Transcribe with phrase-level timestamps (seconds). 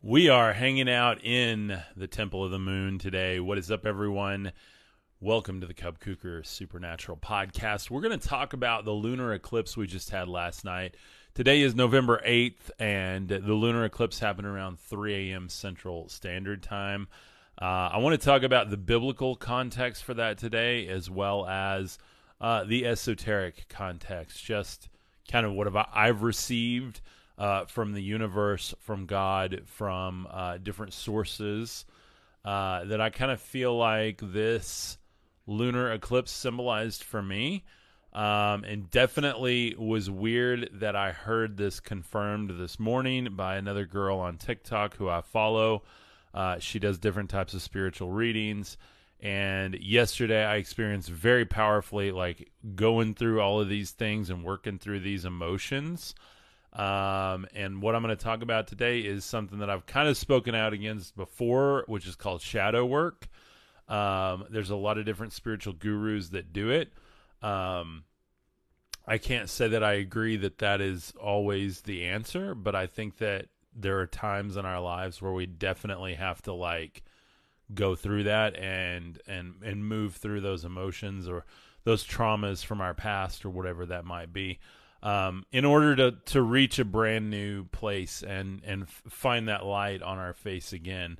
[0.00, 3.40] We are hanging out in the Temple of the Moon today.
[3.40, 4.52] What is up, everyone?
[5.18, 7.90] Welcome to the Cub Kuker Supernatural Podcast.
[7.90, 10.94] We're going to talk about the lunar eclipse we just had last night.
[11.34, 15.48] Today is November 8th, and the lunar eclipse happened around 3 a.m.
[15.48, 17.08] Central Standard Time.
[17.60, 21.98] Uh, I want to talk about the biblical context for that today, as well as
[22.40, 24.90] uh, the esoteric context, just
[25.28, 27.00] kind of what I've received
[27.38, 31.86] uh, from the universe, from God, from uh, different sources.
[32.44, 34.96] Uh, that I kind of feel like this
[35.46, 37.64] lunar eclipse symbolized for me.
[38.12, 44.18] Um, and definitely was weird that I heard this confirmed this morning by another girl
[44.18, 45.82] on TikTok who I follow.
[46.32, 48.78] Uh, she does different types of spiritual readings.
[49.20, 54.78] And yesterday I experienced very powerfully, like going through all of these things and working
[54.78, 56.14] through these emotions.
[56.78, 60.16] Um, and what I'm going to talk about today is something that I've kind of
[60.16, 63.28] spoken out against before, which is called shadow work.
[63.88, 66.92] Um, there's a lot of different spiritual gurus that do it.
[67.42, 68.04] Um,
[69.06, 73.18] I can't say that I agree that that is always the answer, but I think
[73.18, 77.02] that there are times in our lives where we definitely have to like
[77.74, 81.44] go through that and and and move through those emotions or
[81.84, 84.58] those traumas from our past or whatever that might be
[85.02, 90.02] um, in order to to reach a brand new place and and find that light
[90.02, 91.18] on our face again.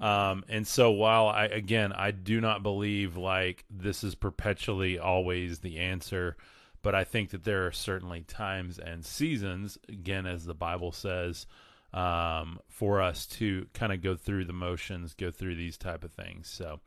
[0.00, 5.60] Um, and so while I again I do not believe like this is perpetually always
[5.60, 6.36] the answer,
[6.82, 11.46] but I think that there are certainly times and seasons, again as the Bible says,
[11.94, 16.12] um, for us to kind of go through the motions, go through these type of
[16.12, 16.48] things.
[16.48, 16.80] So.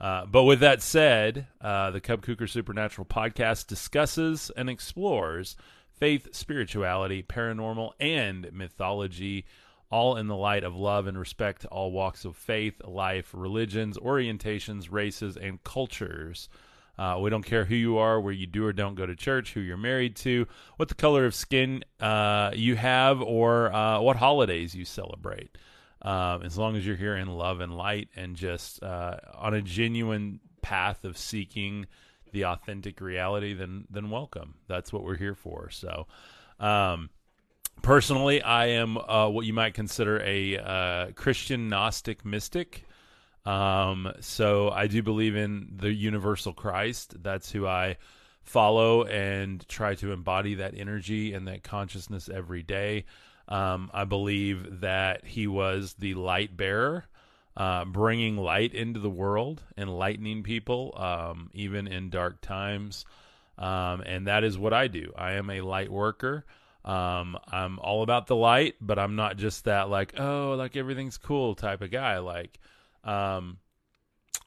[0.00, 5.56] Uh, but with that said, uh, the Cub Kuker Supernatural podcast discusses and explores
[5.98, 9.44] faith, spirituality, paranormal, and mythology,
[9.90, 13.96] all in the light of love and respect to all walks of faith, life, religions,
[13.98, 16.48] orientations, races, and cultures.
[16.98, 19.54] Uh, we don't care who you are, where you do or don't go to church,
[19.54, 20.46] who you're married to,
[20.76, 25.56] what the color of skin uh, you have, or uh, what holidays you celebrate.
[26.02, 29.62] Um, as long as you're here in love and light and just uh, on a
[29.62, 31.86] genuine path of seeking
[32.32, 34.54] the authentic reality, then then welcome.
[34.66, 35.70] That's what we're here for.
[35.70, 36.06] So,
[36.60, 37.10] um,
[37.82, 42.84] personally, I am uh, what you might consider a uh, Christian Gnostic mystic.
[43.44, 47.22] Um, so I do believe in the universal Christ.
[47.22, 47.96] That's who I
[48.42, 53.04] follow and try to embody that energy and that consciousness every day.
[53.46, 57.06] Um, I believe that he was the light bearer
[57.58, 63.04] uh, bringing light into the world, enlightening people, um, even in dark times.
[63.58, 65.12] Um, and that is what I do.
[65.18, 66.46] I am a light worker.
[66.84, 71.18] Um, I'm all about the light, but I'm not just that like, oh, like everything's
[71.18, 72.18] cool type of guy.
[72.18, 72.60] Like,
[73.02, 73.58] um,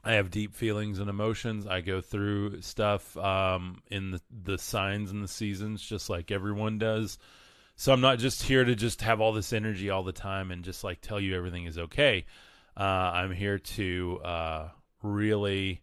[0.05, 1.67] I have deep feelings and emotions.
[1.67, 6.77] I go through stuff um, in the, the signs and the seasons, just like everyone
[6.77, 7.17] does.
[7.75, 10.63] So I'm not just here to just have all this energy all the time and
[10.63, 12.25] just like tell you everything is okay.
[12.77, 14.69] Uh, I'm here to uh,
[15.03, 15.81] really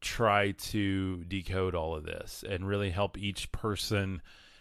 [0.00, 4.20] try to decode all of this and really help each person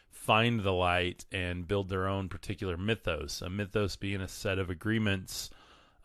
[0.09, 3.41] find the light and build their own particular mythos.
[3.41, 5.49] A mythos being a set of agreements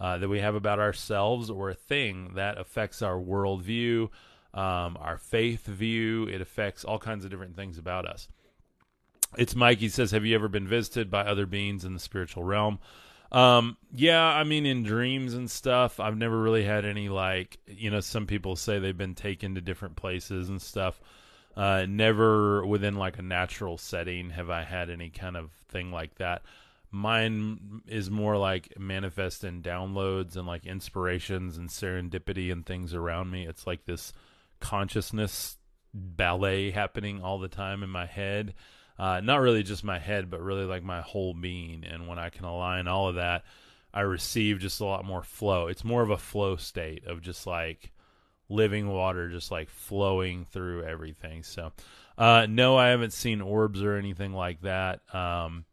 [0.01, 4.09] uh, that we have about ourselves or a thing that affects our worldview,
[4.55, 6.25] um, our faith view.
[6.25, 8.29] It affects all kinds of different things about us.
[9.37, 9.79] It's Mike.
[9.79, 12.79] He says, Have you ever been visited by other beings in the spiritual realm?
[13.31, 17.91] Um, yeah, I mean, in dreams and stuff, I've never really had any like, you
[17.91, 21.01] know, some people say they've been taken to different places and stuff.
[21.57, 26.15] Uh, never within like a natural setting have I had any kind of thing like
[26.17, 26.43] that.
[26.91, 33.31] Mine is more like manifest in downloads and like inspirations and serendipity and things around
[33.31, 33.47] me.
[33.47, 34.13] It's like this
[34.61, 35.59] consciousness
[35.93, 38.55] ballet happening all the time in my head
[38.99, 41.85] uh, not really just my head, but really like my whole being.
[41.85, 43.45] And when I can align all of that,
[43.93, 45.69] I receive just a lot more flow.
[45.69, 47.93] It's more of a flow state of just like
[48.49, 51.43] living water, just like flowing through everything.
[51.43, 51.73] So,
[52.17, 55.01] uh, no, I haven't seen orbs or anything like that.
[55.15, 55.65] Um,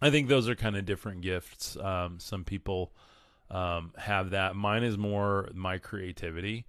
[0.00, 1.76] I think those are kind of different gifts.
[1.76, 2.92] Um, some people
[3.50, 4.56] um, have that.
[4.56, 6.66] Mine is more my creativity.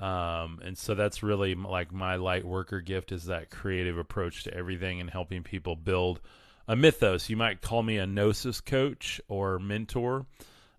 [0.00, 4.54] Um, and so that's really like my light worker gift is that creative approach to
[4.54, 6.20] everything and helping people build
[6.66, 7.28] a mythos.
[7.28, 10.24] You might call me a gnosis coach or mentor.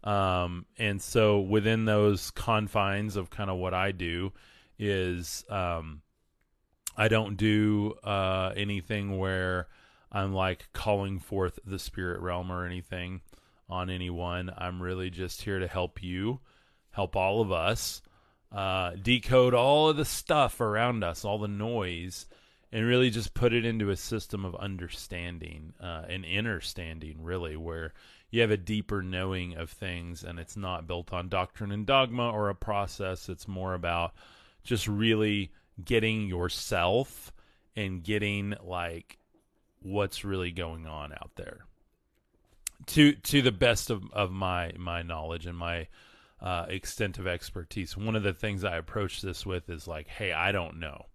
[0.03, 4.33] Um, and so within those confines of kind of what I do
[4.79, 6.01] is, um,
[6.97, 9.67] I don't do, uh, anything where
[10.11, 13.21] I'm like calling forth the spirit realm or anything
[13.69, 14.51] on anyone.
[14.57, 16.39] I'm really just here to help you,
[16.89, 18.01] help all of us
[18.51, 22.25] uh, decode all of the stuff around us, all the noise,
[22.71, 27.93] and really just put it into a system of understanding, uh, an understanding, really, where
[28.29, 32.29] you have a deeper knowing of things and it's not built on doctrine and dogma
[32.29, 33.29] or a process.
[33.29, 34.13] It's more about
[34.63, 35.51] just really
[35.83, 37.33] getting yourself
[37.75, 39.17] and getting like
[39.81, 41.65] what's really going on out there
[42.85, 45.87] to to the best of, of my my knowledge and my
[46.41, 47.95] uh, extent of expertise.
[47.95, 51.05] One of the things I approach this with is like, hey, I don't know.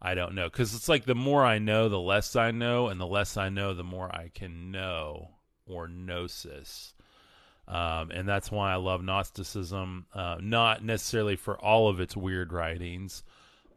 [0.00, 0.48] I don't know.
[0.48, 3.48] Because it's like the more I know, the less I know, and the less I
[3.48, 5.30] know, the more I can know
[5.66, 6.94] or gnosis.
[7.68, 12.52] Um, and that's why I love Gnosticism, uh, not necessarily for all of its weird
[12.52, 13.24] writings,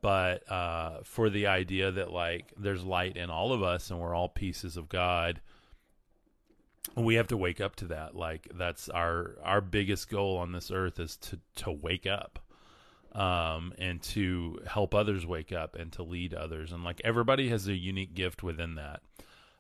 [0.01, 4.13] but uh, for the idea that like there's light in all of us and we're
[4.13, 5.41] all pieces of God
[6.95, 8.15] we have to wake up to that.
[8.15, 12.39] Like that's our our biggest goal on this earth is to to wake up
[13.13, 16.71] um and to help others wake up and to lead others.
[16.71, 19.01] And like everybody has a unique gift within that.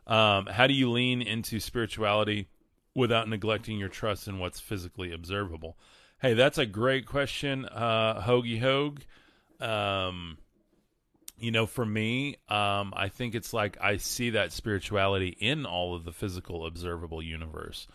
[0.07, 2.47] Um how do you lean into spirituality
[2.95, 5.77] without neglecting your trust in what's physically observable?
[6.21, 9.01] Hey that's a great question uh hoagie hogue
[9.59, 10.37] um
[11.39, 15.95] you know, for me, um, I think it's like I see that spirituality in all
[15.95, 17.87] of the physical, observable universe.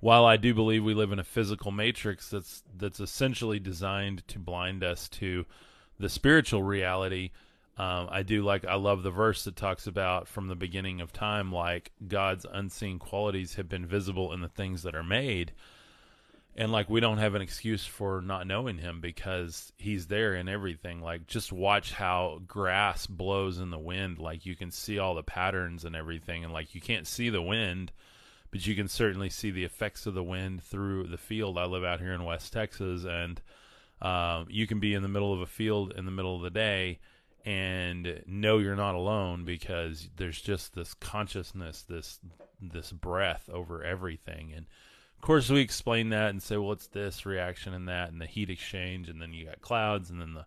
[0.00, 4.38] While I do believe we live in a physical matrix that's that's essentially designed to
[4.38, 5.46] blind us to
[5.98, 7.30] the spiritual reality,
[7.78, 11.12] um, I do like I love the verse that talks about from the beginning of
[11.12, 15.52] time, like God's unseen qualities have been visible in the things that are made
[16.56, 20.48] and like we don't have an excuse for not knowing him because he's there in
[20.48, 21.00] everything.
[21.00, 24.18] Like just watch how grass blows in the wind.
[24.18, 26.44] Like you can see all the patterns and everything.
[26.44, 27.92] And like you can't see the wind
[28.54, 31.58] but you can certainly see the effects of the wind through the field.
[31.58, 33.42] I live out here in west texas and
[34.00, 36.50] um, you can be in the middle of a field in the middle of the
[36.50, 37.00] day
[37.44, 42.20] and know you're not alone because there's just this consciousness this
[42.60, 44.52] this breath over everything.
[44.54, 44.66] And
[45.24, 48.50] course, we explain that and say, well, it's this reaction and that, and the heat
[48.50, 50.44] exchange, and then you got clouds, and then the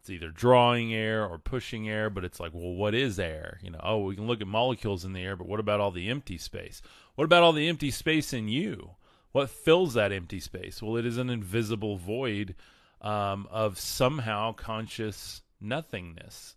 [0.00, 3.58] it's either drawing air or pushing air, but it's like, well, what is air?
[3.62, 5.90] You know, oh, we can look at molecules in the air, but what about all
[5.90, 6.80] the empty space?
[7.16, 8.92] What about all the empty space in you?
[9.32, 10.80] What fills that empty space?
[10.80, 12.54] Well, it is an invisible void
[13.02, 16.56] um, of somehow conscious nothingness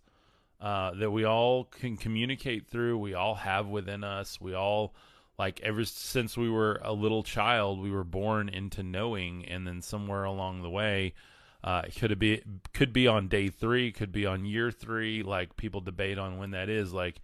[0.58, 2.96] uh, that we all can communicate through.
[2.96, 4.40] We all have within us.
[4.40, 4.94] We all
[5.38, 9.82] like ever since we were a little child, we were born into knowing, and then
[9.82, 11.14] somewhere along the way,
[11.62, 12.42] uh, could it be
[12.72, 15.22] could be on day three, could be on year three.
[15.22, 16.92] Like people debate on when that is.
[16.92, 17.20] Like,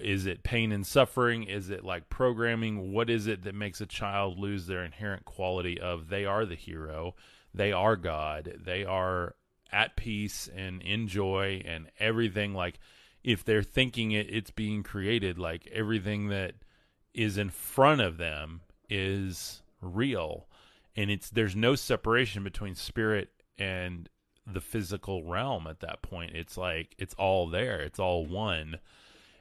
[0.00, 1.44] is it pain and suffering?
[1.44, 2.92] Is it like programming?
[2.92, 6.54] What is it that makes a child lose their inherent quality of they are the
[6.54, 7.14] hero,
[7.54, 9.36] they are God, they are
[9.70, 12.52] at peace and in joy and everything.
[12.52, 12.78] Like,
[13.24, 15.38] if they're thinking it, it's being created.
[15.38, 16.54] Like everything that
[17.14, 20.46] is in front of them is real.
[20.96, 24.08] And it's there's no separation between spirit and
[24.46, 26.32] the physical realm at that point.
[26.34, 27.80] It's like it's all there.
[27.80, 28.78] It's all one.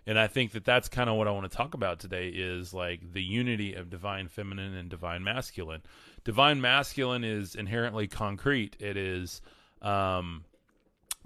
[0.08, 2.74] And i think that that's kind of what i want to talk about today is
[2.74, 5.82] like the unity of divine feminine and divine masculine.
[6.24, 8.75] Divine masculine is inherently concrete.
[8.80, 9.42] It is
[9.82, 10.44] um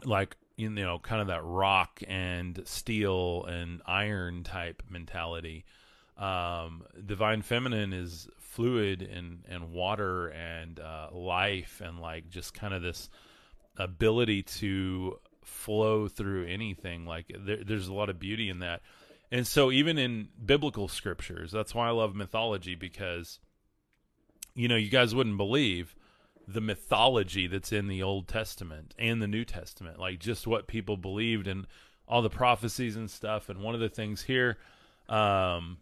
[0.04, 5.66] like you know kind of that rock and steel and iron type mentality
[6.18, 12.74] um, divine feminine is fluid and and water and uh, life and like just kind
[12.74, 13.10] of this
[13.78, 17.06] ability to flow through anything.
[17.06, 18.82] Like there, there's a lot of beauty in that.
[19.32, 23.40] And so even in biblical scriptures that's why i love mythology because
[24.54, 25.96] you know you guys wouldn't believe
[26.48, 30.96] the mythology that's in the old testament and the new testament like just what people
[30.96, 31.66] believed and
[32.08, 33.50] all the prophecies and stuff.
[33.50, 34.58] And one of the things here
[35.08, 35.78] um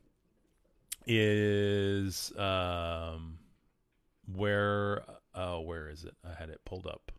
[1.06, 3.40] is um,
[4.34, 5.04] where
[5.36, 6.16] oh where is it?
[6.26, 7.12] I had it pulled up.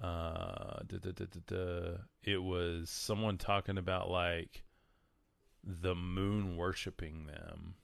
[0.00, 4.62] Uh, da, da, da, it was someone talking about like
[5.64, 7.74] the moon worshiping them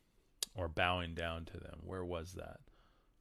[0.54, 1.80] or bowing down to them.
[1.84, 2.60] Where was that?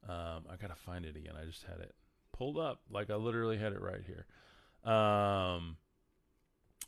[0.08, 1.34] Um, I gotta find it again.
[1.42, 1.96] I just had it
[2.34, 4.26] pulled up, like I literally had it right here.
[4.92, 5.78] Um,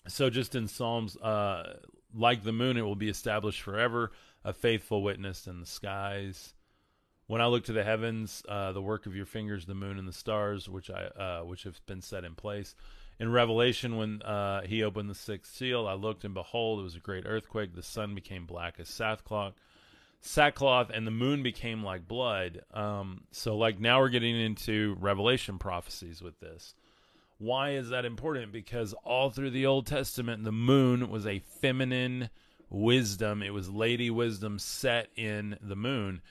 [0.07, 1.77] so just in Psalms, uh,
[2.15, 4.11] like the moon, it will be established forever
[4.43, 6.53] a faithful witness in the skies.
[7.27, 10.07] When I look to the heavens, uh, the work of your fingers, the moon and
[10.07, 12.75] the stars, which I uh, which have been set in place.
[13.19, 16.95] In Revelation, when uh, he opened the sixth seal, I looked and behold, it was
[16.95, 17.73] a great earthquake.
[17.73, 19.53] The sun became black as sackcloth.
[20.21, 22.61] sackcloth and the moon became like blood.
[22.73, 26.75] Um, so like now we're getting into Revelation prophecies with this.
[27.37, 28.51] Why is that important?
[28.51, 32.29] Because all through the Old Testament, the moon was a feminine
[32.69, 33.43] wisdom.
[33.43, 36.21] It was lady wisdom set in the moon.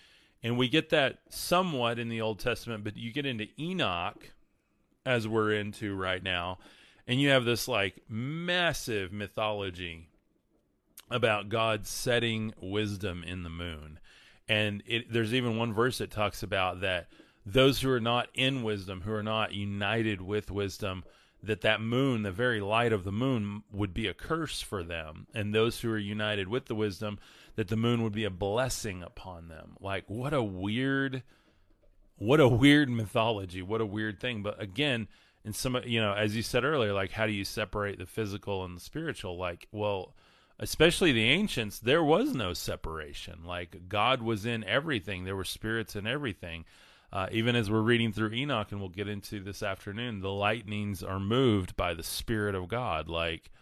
[0.42, 4.30] And we get that somewhat in the Old Testament, but you get into Enoch,
[5.06, 6.58] as we're into right now,
[7.06, 10.08] and you have this like massive mythology
[11.10, 13.98] about God setting wisdom in the moon.
[14.48, 17.08] And it, there's even one verse that talks about that
[17.46, 21.04] those who are not in wisdom, who are not united with wisdom,
[21.42, 25.26] that that moon, the very light of the moon, would be a curse for them,
[25.34, 27.18] and those who are united with the wisdom,
[27.56, 29.76] that the moon would be a blessing upon them.
[29.80, 31.22] Like what a weird,
[32.16, 34.42] what a weird mythology, what a weird thing.
[34.42, 35.08] But again,
[35.44, 38.64] in some, you know, as you said earlier, like how do you separate the physical
[38.64, 39.36] and the spiritual?
[39.36, 40.14] Like, well,
[40.58, 43.44] especially the ancients, there was no separation.
[43.44, 45.24] Like God was in everything.
[45.24, 46.64] There were spirits in everything.
[47.14, 51.00] Uh, even as we're reading through Enoch, and we'll get into this afternoon, the lightnings
[51.00, 53.08] are moved by the Spirit of God.
[53.08, 53.52] Like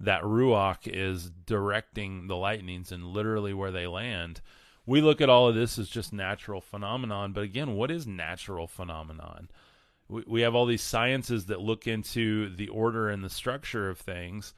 [0.00, 4.40] that Ruach is directing the lightnings and literally where they land.
[4.86, 8.66] We look at all of this as just natural phenomenon, but again, what is natural
[8.66, 9.50] phenomenon?
[10.08, 13.98] We, we have all these sciences that look into the order and the structure of
[13.98, 14.54] things,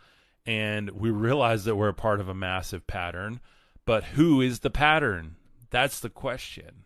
[0.46, 3.40] and we realize that we're a part of a massive pattern.
[3.84, 5.34] But who is the pattern?
[5.70, 6.83] That's the question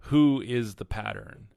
[0.00, 1.48] who is the pattern.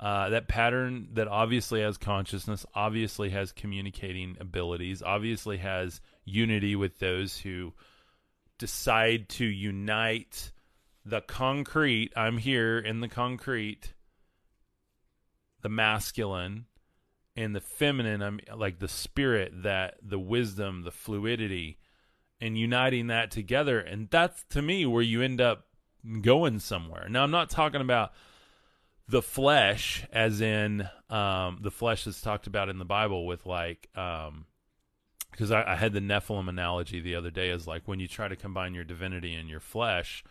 [0.00, 6.98] Uh, that pattern that obviously has consciousness, obviously has communicating abilities, obviously has unity with
[6.98, 7.72] those who
[8.58, 10.52] decide to unite
[11.04, 12.12] the concrete.
[12.16, 13.94] I'm here in the concrete,
[15.62, 16.66] the masculine,
[17.36, 18.22] and the feminine.
[18.22, 21.78] I'm like the spirit, that the wisdom, the fluidity,
[22.40, 23.78] and uniting that together.
[23.80, 25.66] And that's to me where you end up
[26.20, 27.08] going somewhere.
[27.08, 28.12] Now, I'm not talking about
[29.08, 33.88] the flesh, as in um, the flesh that's talked about in the Bible with like,
[33.92, 34.28] because
[35.50, 38.28] um, I, I, had the Nephilim analogy the other day, is like when you try
[38.28, 40.24] to combine your divinity and your flesh,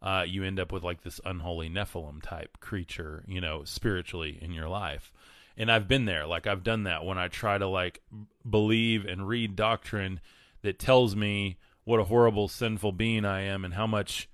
[0.00, 4.52] uh, you end up with like this unholy Nephilim type creature, you know, spiritually in
[4.52, 5.12] your life.
[5.56, 8.02] And I've been there, like I've done that when I try to like
[8.48, 10.20] believe and read doctrine
[10.62, 14.28] that tells me what a horrible sinful being I am and how much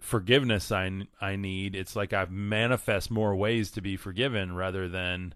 [0.00, 1.74] forgiveness I I need.
[1.74, 5.34] It's like I've manifest more ways to be forgiven rather than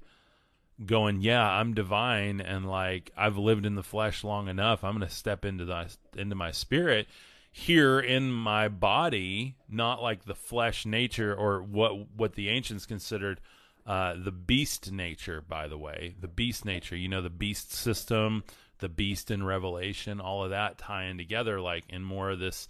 [0.85, 4.83] going, yeah, I'm divine and like I've lived in the flesh long enough.
[4.85, 7.09] I'm going to step into the into my spirit
[7.53, 13.41] here in my body, not like the flesh nature or what what the ancients considered
[13.87, 15.43] uh, the beast nature.
[15.47, 16.97] By the way, the beast nature.
[16.97, 18.45] You know, the beast system,
[18.79, 22.69] the beast in Revelation, all of that tying together, like in more of this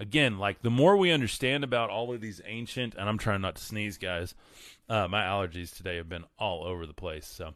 [0.00, 3.56] again, like the more we understand about all of these ancient, and I'm trying not
[3.56, 4.34] to sneeze, guys.
[4.88, 7.26] Uh, my allergies today have been all over the place.
[7.26, 7.54] So,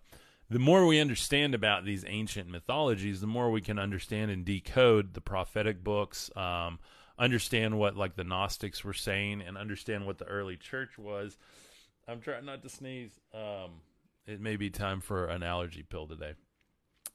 [0.51, 5.15] the more we understand about these ancient mythologies, the more we can understand and decode
[5.15, 6.79] the prophetic books, um,
[7.19, 11.37] understand what like the Gnostics were saying, and understand what the early church was.
[12.07, 13.19] I'm trying not to sneeze.
[13.33, 13.81] Um,
[14.27, 16.35] it may be time for an allergy pill today.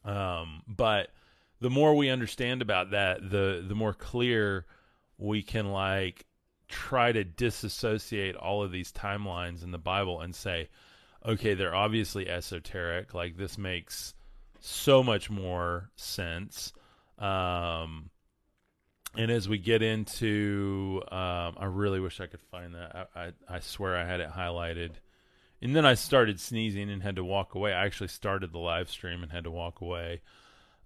[0.03, 1.09] Um, but
[1.61, 4.65] the more we understand about that, the the more clear
[5.19, 6.25] we can like
[6.67, 10.69] try to disassociate all of these timelines in the Bible and say,
[11.25, 13.13] okay, they're obviously esoteric.
[13.13, 14.13] Like this makes
[14.59, 16.73] so much more sense.
[17.17, 18.09] Um,
[19.17, 23.09] and as we get into, um, I really wish I could find that.
[23.15, 24.91] I, I, I swear I had it highlighted.
[25.61, 27.73] And then I started sneezing and had to walk away.
[27.73, 30.21] I actually started the live stream and had to walk away.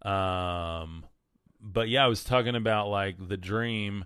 [0.01, 1.05] Um,
[1.61, 4.05] but yeah, I was talking about like the dream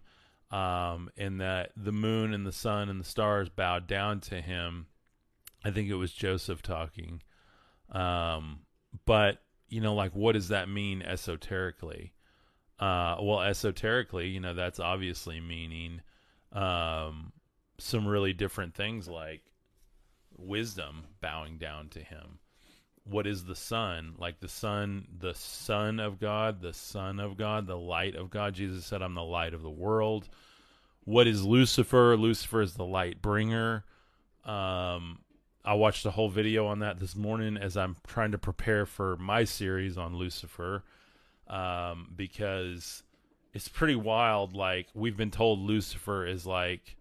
[0.52, 4.88] um, and that the moon and the sun and the stars bowed down to him.
[5.66, 7.22] I think it was Joseph talking.
[7.92, 8.60] Um,
[9.06, 12.14] but you know, like, what does that mean esoterically?
[12.80, 16.02] Uh, well, esoterically, you know, that's obviously meaning
[16.54, 17.34] um,
[17.78, 19.42] some really different things like
[20.38, 22.40] wisdom bowing down to him.
[23.10, 24.16] What is the sun?
[24.18, 28.54] Like the sun, the son of God, the son of God, the light of God.
[28.54, 30.28] Jesus said, I'm the light of the world.
[31.06, 32.18] What is Lucifer?
[32.18, 33.86] Lucifer is the light bringer.
[34.44, 35.20] Um,
[35.64, 39.18] I watched a whole video on that this morning as I'm trying to prepare for
[39.18, 40.84] my series on Lucifer
[41.48, 43.04] um, because
[43.54, 44.54] it's pretty wild.
[44.54, 46.96] Like, we've been told Lucifer is like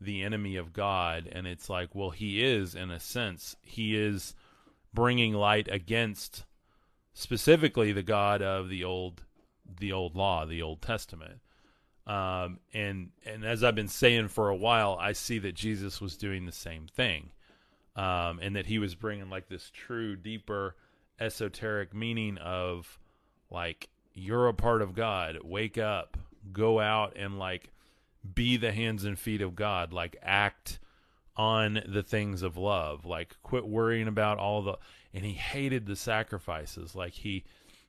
[0.00, 3.56] the enemy of God, and it's like, well, he is in a sense.
[3.62, 4.34] He is
[4.94, 6.44] bringing light against
[7.14, 9.22] specifically the God of the old
[9.78, 11.40] the old law, the Old Testament.
[12.06, 16.16] Um, and and as I've been saying for a while, I see that Jesus was
[16.16, 17.30] doing the same thing,
[17.94, 20.74] um, and that he was bringing like this true, deeper,
[21.20, 22.98] esoteric meaning of
[23.50, 25.38] like you're a part of God.
[25.44, 26.16] Wake up,
[26.52, 27.70] go out and like
[28.34, 29.92] be the hands and feet of God.
[29.92, 30.80] Like act
[31.36, 33.04] on the things of love.
[33.04, 34.78] Like quit worrying about all the.
[35.14, 36.94] And he hated the sacrifices.
[36.94, 37.44] Like he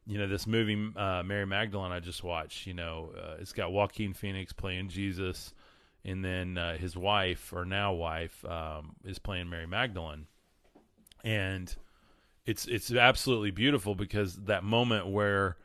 [0.05, 2.67] you know this movie uh, Mary Magdalene I just watched.
[2.67, 5.53] You know, uh, it's got Joaquin Phoenix playing Jesus,
[6.03, 10.27] and then uh, his wife or now wife um, is playing Mary Magdalene,
[11.23, 11.73] and
[12.45, 15.57] it's it's absolutely beautiful because that moment where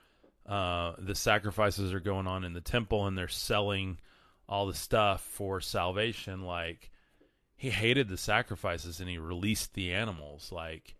[0.46, 3.98] uh, the sacrifices are going on in the temple and they're selling
[4.48, 6.90] all the stuff for salvation, like
[7.58, 10.94] he hated the sacrifices and he released the animals, like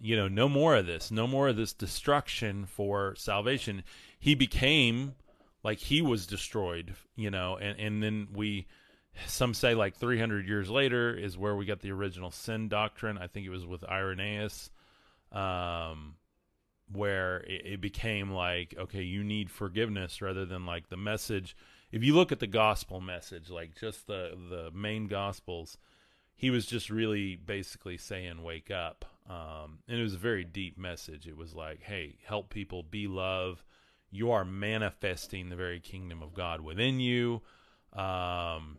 [0.00, 3.84] you know, no more of this, no more of this destruction for salvation.
[4.18, 5.14] He became
[5.62, 8.66] like he was destroyed, you know, and, and then we,
[9.26, 13.18] some say like 300 years later is where we got the original sin doctrine.
[13.18, 14.70] I think it was with Irenaeus,
[15.32, 16.16] um,
[16.92, 21.56] where it, it became like, okay, you need forgiveness rather than like the message.
[21.94, 25.78] If you look at the gospel message, like just the, the main gospels,
[26.34, 30.76] he was just really basically saying, wake up um, and it was a very deep
[30.76, 31.26] message.
[31.26, 33.64] It was like, hey, help people be love.
[34.10, 37.42] You are manifesting the very kingdom of God within you.
[37.92, 38.78] Um,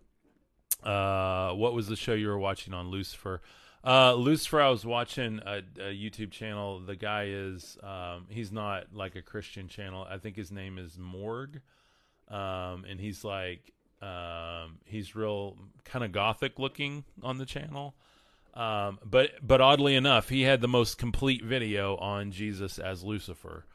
[0.84, 3.42] uh, what was the show you were watching on Lucifer?
[3.84, 6.80] Uh, Lucifer, I was watching a, a YouTube channel.
[6.80, 10.06] The guy is, um, he's not like a Christian channel.
[10.10, 11.62] I think his name is Morg.
[12.30, 17.96] Um, and he's like, um, he's real kind of gothic looking on the channel.
[18.54, 23.66] Um, but but oddly enough, he had the most complete video on Jesus as Lucifer,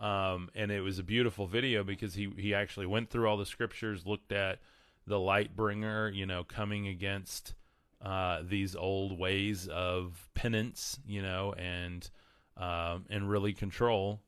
[0.00, 3.46] um, and it was a beautiful video because he he actually went through all the
[3.46, 4.58] scriptures, looked at
[5.06, 7.54] the light bringer, you know, coming against
[8.02, 12.10] uh, these old ways of penance, you know, and
[12.56, 14.20] um, and really control,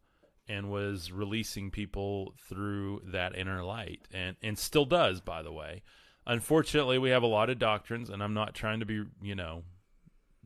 [0.48, 5.82] and was releasing people through that inner light, and and still does, by the way.
[6.26, 9.62] Unfortunately, we have a lot of doctrines, and I'm not trying to be, you know,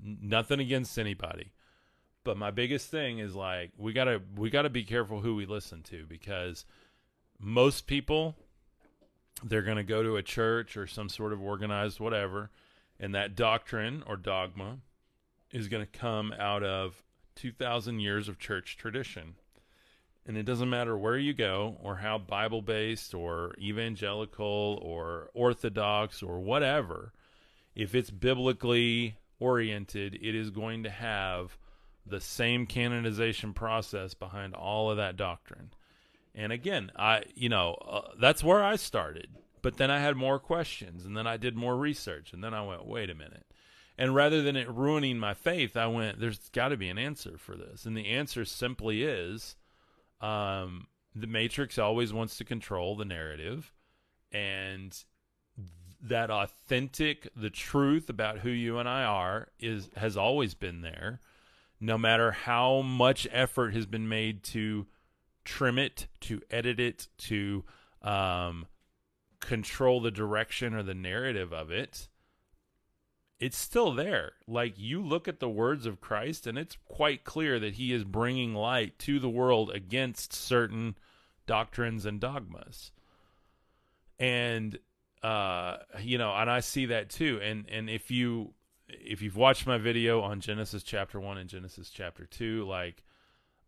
[0.03, 1.53] nothing against anybody
[2.25, 5.83] but my biggest thing is like we gotta we gotta be careful who we listen
[5.83, 6.65] to because
[7.39, 8.37] most people
[9.43, 12.51] they're gonna go to a church or some sort of organized whatever
[12.99, 14.79] and that doctrine or dogma
[15.51, 17.03] is gonna come out of
[17.37, 19.37] 2000 years of church tradition
[20.27, 26.23] and it doesn't matter where you go or how bible based or evangelical or orthodox
[26.23, 27.13] or whatever
[27.75, 31.57] if it's biblically oriented, it is going to have
[32.07, 35.71] the same canonization process behind all of that doctrine.
[36.35, 39.29] And again, I you know, uh, that's where I started.
[39.63, 42.63] But then I had more questions and then I did more research and then I
[42.63, 43.47] went, "Wait a minute."
[43.99, 47.37] And rather than it ruining my faith, I went, "There's got to be an answer
[47.37, 49.57] for this." And the answer simply is
[50.21, 53.73] um, the matrix always wants to control the narrative
[54.33, 55.05] and
[56.03, 61.21] that authentic the truth about who you and I are is has always been there
[61.81, 64.87] no matter how much effort has been made to
[65.45, 67.65] trim it to edit it to
[68.03, 68.67] um,
[69.41, 72.09] control the direction or the narrative of it
[73.41, 77.59] it's still there like you look at the words of Christ and it's quite clear
[77.59, 80.95] that he is bringing light to the world against certain
[81.47, 82.93] doctrines and dogmas
[84.21, 84.79] and
[85.23, 87.41] uh, you know, and I see that too.
[87.43, 88.53] And and if you
[88.89, 93.03] if you've watched my video on Genesis chapter one and Genesis chapter two, like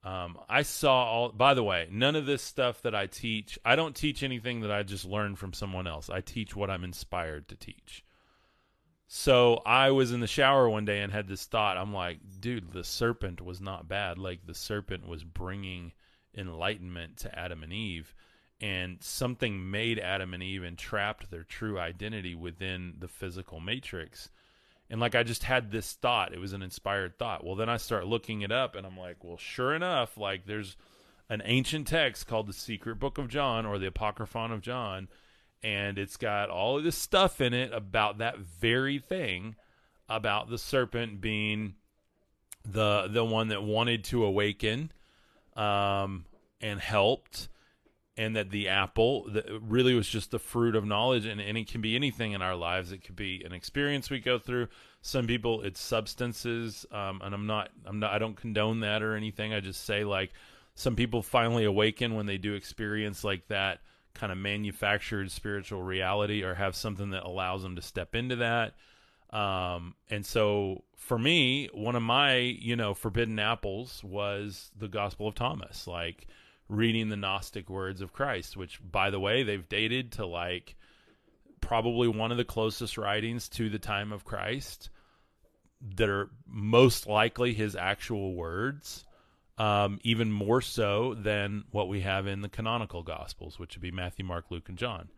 [0.04, 1.28] um, I saw all.
[1.30, 4.70] By the way, none of this stuff that I teach, I don't teach anything that
[4.70, 6.10] I just learned from someone else.
[6.10, 8.04] I teach what I'm inspired to teach.
[9.14, 11.76] So I was in the shower one day and had this thought.
[11.76, 14.16] I'm like, dude, the serpent was not bad.
[14.16, 15.92] Like the serpent was bringing
[16.34, 18.14] enlightenment to Adam and Eve
[18.58, 24.30] and something made Adam and Eve and trapped their true identity within the physical matrix.
[24.88, 27.44] And like I just had this thought, it was an inspired thought.
[27.44, 30.74] Well, then I start looking it up and I'm like, well, sure enough, like there's
[31.28, 35.08] an ancient text called the Secret Book of John or the Apocryphon of John,
[35.62, 39.54] and it's got all of this stuff in it about that very thing
[40.08, 41.74] about the serpent being
[42.64, 44.92] the the one that wanted to awaken
[45.56, 46.24] um
[46.60, 47.48] and helped
[48.16, 51.66] and that the apple that really was just the fruit of knowledge and, and it
[51.66, 52.92] can be anything in our lives.
[52.92, 54.68] It could be an experience we go through.
[55.00, 59.14] Some people it's substances um, and i'm not i'm not i don't condone that or
[59.16, 59.54] anything.
[59.54, 60.32] I just say like
[60.74, 63.80] some people finally awaken when they do experience like that
[64.14, 68.74] kind of manufactured spiritual reality or have something that allows them to step into that.
[69.30, 75.28] Um, and so for me, one of my, you know, forbidden apples was the Gospel
[75.28, 76.26] of Thomas, like
[76.68, 80.76] reading the Gnostic words of Christ, which, by the way, they've dated to like
[81.60, 84.90] probably one of the closest writings to the time of Christ
[85.96, 89.04] that are most likely his actual words
[89.58, 93.90] um, even more so than what we have in the canonical Gospels, which would be
[93.90, 95.08] Matthew, Mark, Luke, and John.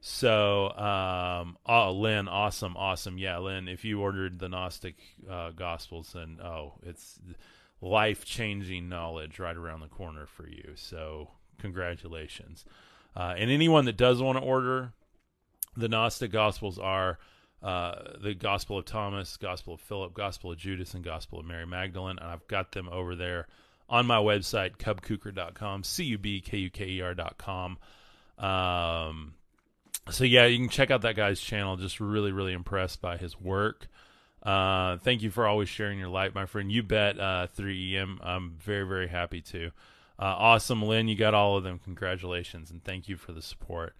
[0.00, 3.18] So, um, oh, Lynn, awesome, awesome.
[3.18, 4.96] Yeah, Lynn, if you ordered the Gnostic
[5.28, 7.18] uh, Gospels, then oh, it's
[7.80, 10.72] life changing knowledge right around the corner for you.
[10.76, 12.64] So, congratulations.
[13.16, 14.92] Uh, and anyone that does want to order,
[15.76, 17.18] the Gnostic Gospels are
[17.66, 21.66] uh, the Gospel of Thomas, Gospel of Philip, Gospel of Judas, and Gospel of Mary
[21.66, 22.16] Magdalene.
[22.20, 23.48] And I've got them over there
[23.88, 27.78] on my website, cubkuker.com, C U B K U K E R.com.
[28.38, 29.34] Um,
[30.10, 31.76] so, yeah, you can check out that guy's channel.
[31.76, 33.88] Just really, really impressed by his work.
[34.44, 36.70] Uh, thank you for always sharing your light, my friend.
[36.70, 38.18] You bet, uh, 3EM.
[38.22, 39.72] I'm very, very happy to.
[40.20, 41.08] Uh, awesome, Lynn.
[41.08, 41.80] You got all of them.
[41.82, 43.96] Congratulations, and thank you for the support.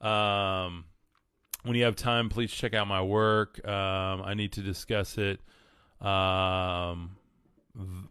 [0.00, 0.84] Um,
[1.62, 3.66] when you have time, please check out my work.
[3.66, 5.40] Um, I need to discuss it.
[6.00, 7.16] Um,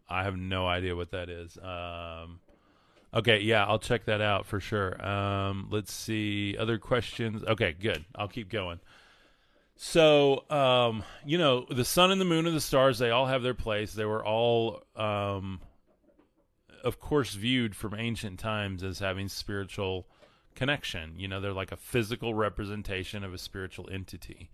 [0.09, 1.57] I have no idea what that is.
[1.57, 2.39] Um,
[3.13, 5.03] okay, yeah, I'll check that out for sure.
[5.05, 7.43] Um, let's see other questions.
[7.43, 8.05] Okay, good.
[8.15, 8.79] I'll keep going.
[9.75, 13.43] So, um, you know, the sun and the moon and the stars, they all have
[13.43, 13.93] their place.
[13.93, 15.61] They were all, um,
[16.83, 20.07] of course, viewed from ancient times as having spiritual
[20.57, 21.13] connection.
[21.17, 24.49] You know, they're like a physical representation of a spiritual entity.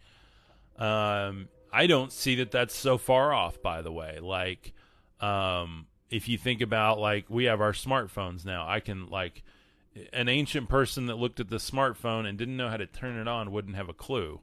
[0.78, 4.20] Um, I don't see that that's so far off, by the way.
[4.22, 4.74] Like,
[5.20, 9.44] um, if you think about like we have our smartphones now, I can like
[10.12, 13.28] an ancient person that looked at the smartphone and didn't know how to turn it
[13.28, 14.42] on wouldn't have a clue.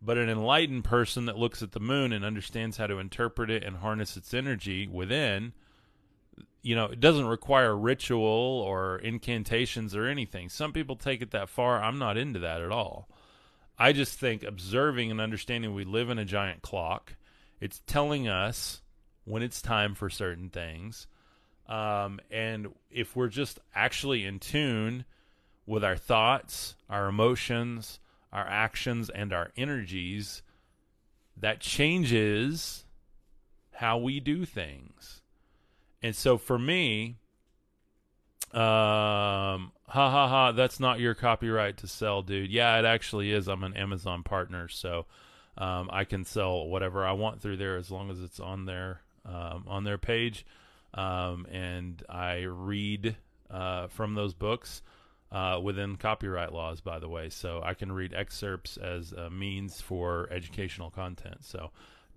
[0.00, 3.62] But an enlightened person that looks at the moon and understands how to interpret it
[3.62, 5.52] and harness its energy within,
[6.62, 10.48] you know, it doesn't require ritual or incantations or anything.
[10.48, 11.82] Some people take it that far.
[11.82, 13.08] I'm not into that at all.
[13.78, 17.14] I just think observing and understanding we live in a giant clock,
[17.60, 18.80] it's telling us
[19.24, 21.08] when it's time for certain things.
[21.68, 25.04] Um, and if we're just actually in tune
[25.66, 27.98] with our thoughts, our emotions,
[28.32, 30.42] our actions, and our energies,
[31.36, 32.84] that changes
[33.72, 35.21] how we do things.
[36.02, 37.16] And so for me,
[38.52, 42.50] um, ha ha ha, that's not your copyright to sell, dude.
[42.50, 43.48] Yeah, it actually is.
[43.48, 45.06] I'm an Amazon partner, so
[45.56, 49.00] um, I can sell whatever I want through there as long as it's on there
[49.24, 50.44] um, on their page,
[50.94, 53.16] um, and I read
[53.48, 54.82] uh, from those books
[55.30, 57.28] uh, within copyright laws, by the way.
[57.28, 61.44] So I can read excerpts as a means for educational content.
[61.44, 61.70] So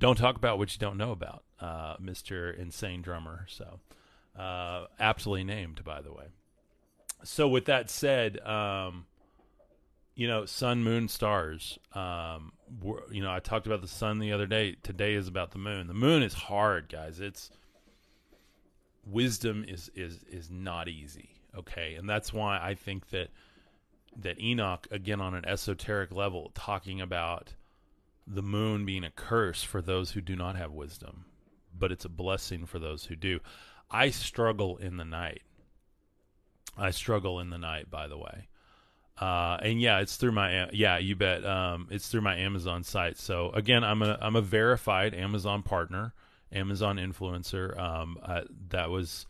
[0.05, 3.45] don't talk about what you don't know about, uh, Mister Insane Drummer.
[3.47, 3.79] So
[4.37, 6.25] uh, aptly named, by the way.
[7.23, 8.39] So with that said.
[8.39, 9.05] Um,
[10.17, 11.77] you know, sun, moon, stars.
[11.93, 12.53] Um,
[13.11, 14.77] you know, I talked about the sun the other day.
[14.81, 15.87] Today is about the moon.
[15.87, 17.19] The moon is hard, guys.
[17.19, 17.51] It's
[19.05, 21.31] wisdom is is is not easy.
[21.53, 23.27] Okay, and that's why I think that
[24.21, 27.53] that Enoch, again on an esoteric level, talking about
[28.27, 31.25] the moon being a curse for those who do not have wisdom,
[31.77, 33.39] but it's a blessing for those who do.
[33.89, 35.43] I struggle in the night.
[36.77, 38.47] I struggle in the night, by the way.
[39.19, 41.45] Uh, and yeah, it's through my yeah, you bet.
[41.45, 43.17] Um, it's through my Amazon site.
[43.17, 46.13] So again, I'm a I'm a verified Amazon partner,
[46.51, 47.79] Amazon influencer.
[47.79, 49.25] Um, I, that was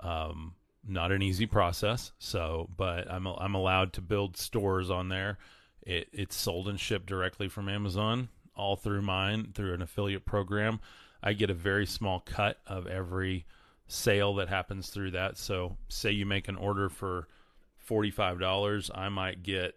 [0.00, 0.54] um,
[0.86, 2.10] not an easy process.
[2.18, 5.38] So, but I'm I'm allowed to build stores on there.
[5.82, 10.80] It it's sold and shipped directly from Amazon, all through mine through an affiliate program.
[11.22, 13.44] I get a very small cut of every
[13.86, 15.36] sale that happens through that.
[15.36, 17.28] So, say you make an order for
[17.90, 19.74] $45, I might get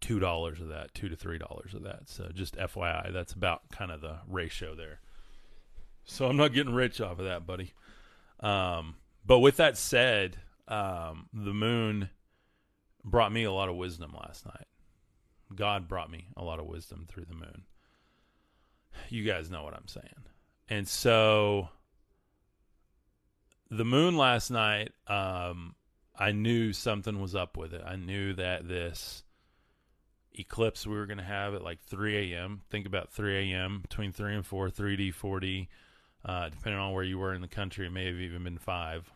[0.00, 2.08] $2 of that, 2 to $3 of that.
[2.08, 5.00] So just FYI, that's about kind of the ratio there.
[6.04, 7.72] So I'm not getting rich off of that, buddy.
[8.40, 12.10] Um, but with that said, um, the moon
[13.04, 14.66] brought me a lot of wisdom last night.
[15.56, 17.64] God brought me a lot of wisdom through the moon.
[19.08, 20.26] You guys know what I'm saying.
[20.68, 21.68] And so
[23.70, 25.74] the moon last night um,
[26.18, 27.82] I knew something was up with it.
[27.84, 29.22] I knew that this
[30.34, 32.62] eclipse we were going to have at like 3 a.m.
[32.70, 33.80] Think about 3 a.m.
[33.80, 35.68] between 3 and 4, 3D, 4D,
[36.24, 37.86] uh, depending on where you were in the country.
[37.86, 39.12] It may have even been 5.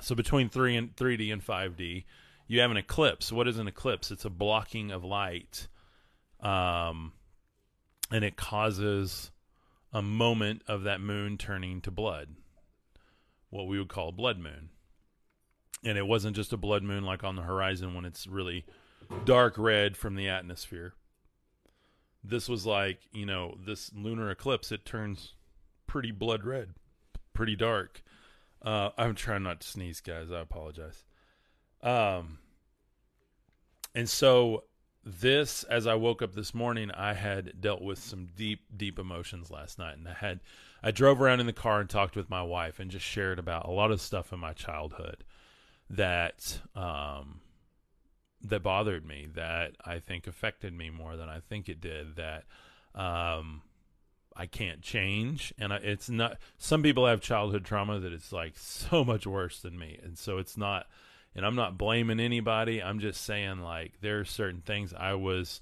[0.00, 2.04] So between 3 and 3D and 5D,
[2.46, 3.32] you have an eclipse.
[3.32, 4.10] What is an eclipse?
[4.10, 5.68] It's a blocking of light,
[6.40, 7.12] um,
[8.10, 9.30] and it causes
[9.92, 12.28] a moment of that moon turning to blood,
[13.50, 14.70] what we would call a blood moon.
[15.84, 18.64] And it wasn't just a blood moon like on the horizon when it's really
[19.24, 20.94] dark red from the atmosphere.
[22.24, 25.34] This was like, you know, this lunar eclipse, it turns
[25.86, 26.70] pretty blood red,
[27.34, 28.02] pretty dark.
[28.64, 30.30] Uh, I'm trying not to sneeze, guys.
[30.30, 31.04] I apologize.
[31.82, 32.38] Um,
[33.94, 34.64] and so
[35.04, 39.50] this, as I woke up this morning, I had dealt with some deep, deep emotions
[39.50, 40.40] last night, and I had,
[40.82, 43.66] I drove around in the car and talked with my wife and just shared about
[43.66, 45.24] a lot of stuff in my childhood
[45.90, 47.40] that, um,
[48.42, 52.16] that bothered me, that I think affected me more than I think it did.
[52.16, 52.44] That,
[52.94, 53.62] um,
[54.36, 56.38] I can't change, and I, it's not.
[56.58, 60.38] Some people have childhood trauma that it's like so much worse than me, and so
[60.38, 60.86] it's not
[61.34, 62.82] and I'm not blaming anybody.
[62.82, 65.60] I'm just saying like there are certain things I was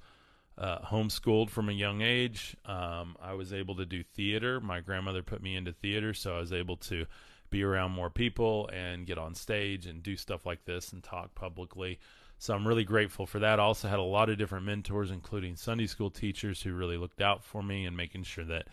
[0.59, 2.57] uh, homeschooled from a young age.
[2.67, 4.61] Um, I was able to do theater.
[4.61, 7.07] My grandmother put me into theater, so I was able to
[7.49, 11.35] be around more people and get on stage and do stuff like this and talk
[11.35, 11.99] publicly.
[12.39, 13.61] So I'm really grateful for that.
[13.61, 17.21] I also had a lot of different mentors, including Sunday school teachers, who really looked
[17.21, 18.69] out for me and making sure that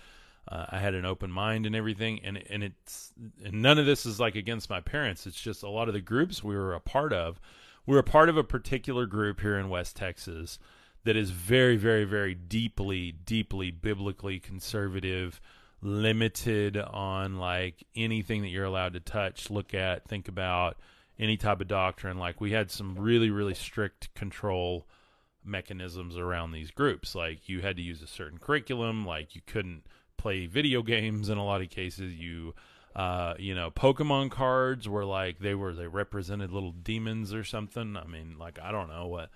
[0.48, 3.12] uh, I had an open mind and everything, and and it's
[3.44, 5.28] and none of this is like against my parents.
[5.28, 7.40] It's just a lot of the groups we were a part of.
[7.86, 10.60] We were a part of a particular group here in West Texas
[11.06, 15.40] that is very, very, very deeply, deeply biblically conservative,
[15.82, 20.78] limited on like anything that you're allowed to touch, look at, think about,
[21.18, 22.18] any type of doctrine.
[22.18, 24.86] Like we had some really, really strict control
[25.46, 27.16] mechanisms around these groups.
[27.16, 29.06] Like you had to use a certain curriculum.
[29.06, 29.86] Like you couldn't
[30.18, 32.14] play video games in a lot of cases.
[32.14, 32.54] You
[32.96, 37.96] uh, you know, Pokemon cards were like they were they represented little demons or something.
[37.96, 39.30] I mean, like I don't know what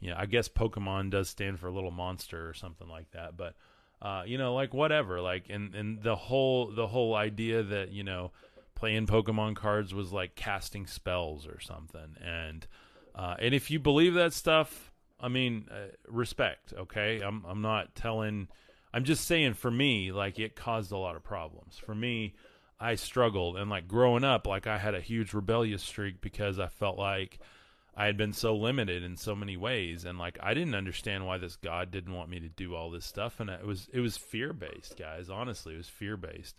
[0.00, 3.36] you know, I guess Pokemon does stand for a little monster or something like that,
[3.36, 3.54] but
[4.00, 8.04] uh, you know, like whatever, like and and the whole the whole idea that, you
[8.04, 8.30] know,
[8.76, 12.16] playing Pokemon cards was like casting spells or something.
[12.24, 12.66] And
[13.14, 17.20] uh, and if you believe that stuff, I mean, uh, respect, okay?
[17.20, 18.46] I'm I'm not telling
[18.92, 21.78] I'm just saying for me, like it caused a lot of problems.
[21.78, 22.34] For me,
[22.80, 26.68] I struggled and like growing up, like I had a huge rebellious streak because I
[26.68, 27.38] felt like
[27.94, 31.38] I had been so limited in so many ways and like I didn't understand why
[31.38, 34.16] this God didn't want me to do all this stuff and it was it was
[34.16, 35.28] fear-based, guys.
[35.28, 36.56] Honestly, it was fear-based.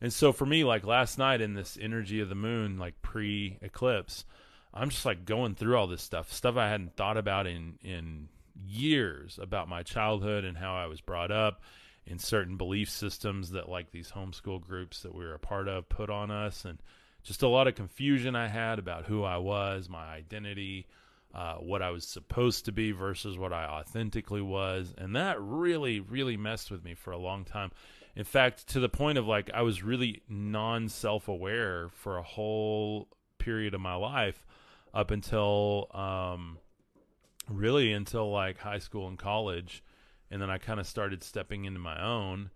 [0.00, 4.24] And so for me, like last night in this energy of the moon, like pre-eclipse,
[4.72, 8.28] I'm just like going through all this stuff, stuff I hadn't thought about in in
[8.66, 11.62] years about my childhood and how I was brought up
[12.06, 15.88] in certain belief systems that like these homeschool groups that we were a part of
[15.88, 16.78] put on us and
[17.22, 20.86] just a lot of confusion I had about who I was, my identity,
[21.34, 24.94] uh, what I was supposed to be versus what I authentically was.
[24.96, 27.70] And that really, really messed with me for a long time.
[28.16, 32.22] In fact, to the point of like I was really non self aware for a
[32.22, 34.46] whole period of my life
[34.94, 36.58] up until um,
[37.48, 39.82] really until like high school and college,
[40.30, 42.50] and then I kind of started stepping into my own.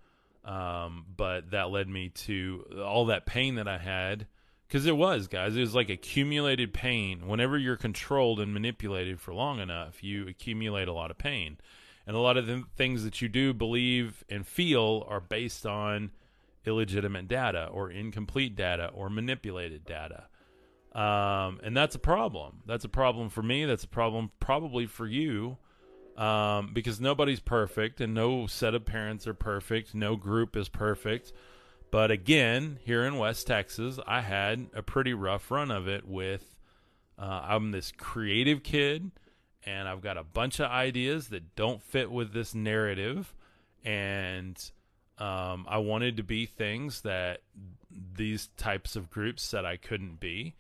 [0.45, 4.27] Um, but that led me to all that pain that I had
[4.73, 9.35] because it was guys it was like accumulated pain whenever you're controlled and manipulated for
[9.35, 11.59] long enough you accumulate a lot of pain
[12.07, 16.11] and a lot of the things that you do believe and feel are based on
[16.65, 20.25] illegitimate data or incomplete data or manipulated data
[20.95, 22.63] um, and that's a problem.
[22.67, 23.65] That's a problem for me.
[23.65, 25.57] That's a problem probably for you
[26.17, 29.95] um, because nobody's perfect and no set of parents are perfect.
[29.95, 31.33] No group is perfect.
[31.91, 36.45] But again, here in West Texas, I had a pretty rough run of it with
[37.19, 39.11] uh, I'm this creative kid
[39.65, 43.35] and I've got a bunch of ideas that don't fit with this narrative.
[43.85, 44.59] And
[45.19, 47.41] um, I wanted to be things that
[47.91, 50.55] these types of groups said I couldn't be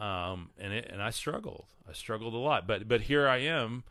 [0.00, 1.66] um, and it, and I struggled.
[1.88, 3.84] I struggled a lot, but but here I am,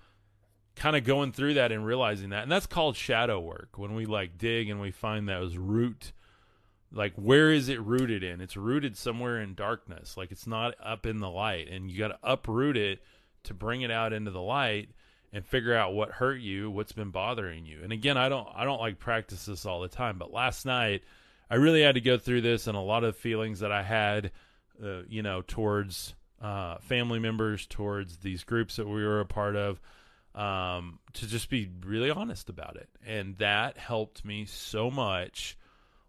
[0.75, 3.77] kind of going through that and realizing that, and that's called shadow work.
[3.77, 6.11] When we like dig and we find those root,
[6.91, 8.41] like where is it rooted in?
[8.41, 10.17] It's rooted somewhere in darkness.
[10.17, 12.99] Like it's not up in the light, and you got to uproot it
[13.43, 14.89] to bring it out into the light
[15.31, 17.81] and figure out what hurt you, what's been bothering you.
[17.83, 21.03] And again, I don't I don't like practice this all the time, but last night
[21.51, 24.31] I really had to go through this and a lot of feelings that I had
[24.83, 29.55] uh, you know, towards uh, family members, towards these groups that we were a part
[29.55, 29.81] of,
[30.35, 32.89] um, to just be really honest about it.
[33.05, 35.57] And that helped me so much,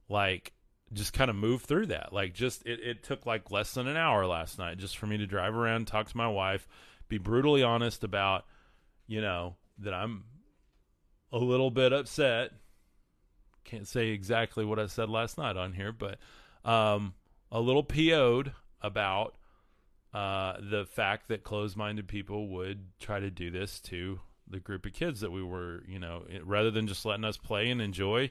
[0.09, 0.52] like,
[0.92, 2.12] just kind of move through that.
[2.12, 5.18] Like, just it, it took like less than an hour last night just for me
[5.18, 6.66] to drive around, talk to my wife,
[7.09, 8.44] be brutally honest about,
[9.06, 10.24] you know, that I'm
[11.33, 12.52] a little bit upset.
[13.64, 16.18] Can't say exactly what I said last night on here, but
[16.64, 17.14] um,
[17.52, 19.34] a little PO'd about
[20.12, 24.84] uh, the fact that closed minded people would try to do this to the group
[24.84, 28.30] of kids that we were, you know, rather than just letting us play and enjoy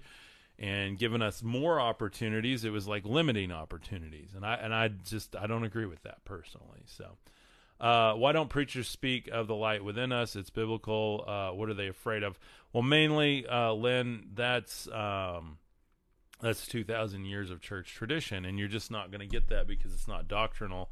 [0.57, 4.31] and giving us more opportunities, it was like limiting opportunities.
[4.35, 6.83] And I and I just I don't agree with that personally.
[6.85, 7.17] So
[7.79, 10.35] uh, why don't preachers speak of the light within us?
[10.35, 11.23] It's biblical.
[11.25, 12.37] Uh, what are they afraid of?
[12.73, 15.57] Well, mainly, uh, Lynn, that's um,
[16.41, 19.67] that's two thousand years of church tradition, and you're just not going to get that
[19.67, 20.89] because it's not doctrinal,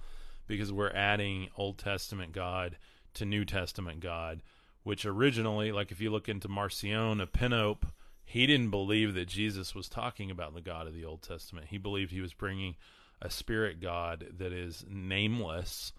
[0.48, 2.78] because we're adding Old Testament God
[3.14, 4.42] to New Testament God,
[4.84, 7.84] which originally, like if you look into Marcion of Sinope,
[8.26, 11.68] he didn't believe that Jesus was talking about the God of the Old Testament.
[11.70, 12.76] He believed he was bringing
[13.22, 15.94] a spirit God that is nameless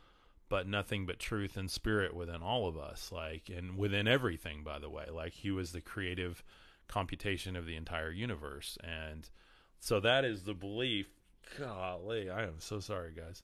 [0.48, 4.78] but nothing but truth and spirit within all of us like and within everything by
[4.78, 6.42] the way like he was the creative
[6.88, 8.78] computation of the entire universe.
[8.82, 9.28] And
[9.78, 11.06] so that is the belief.
[11.58, 13.42] Golly i am so sorry guys.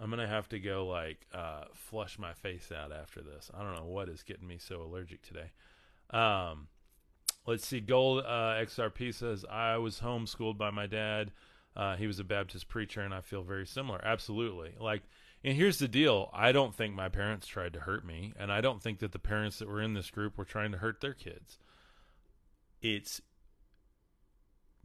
[0.00, 3.48] I'm gonna have to go like uh, flush my face out after this.
[3.56, 5.52] I don't know what is getting me so allergic today.
[6.10, 6.66] Um,
[7.46, 7.80] let's see.
[7.80, 11.30] Gold uh, xrp says i was homeschooled by my dad.
[11.76, 14.00] Uh, he was a baptist preacher and i feel very similar.
[14.04, 14.74] Absolutely.
[14.80, 15.02] Like
[15.44, 16.30] and here's the deal.
[16.32, 19.18] I don't think my parents tried to hurt me, and I don't think that the
[19.18, 21.58] parents that were in this group were trying to hurt their kids.
[22.84, 23.22] It's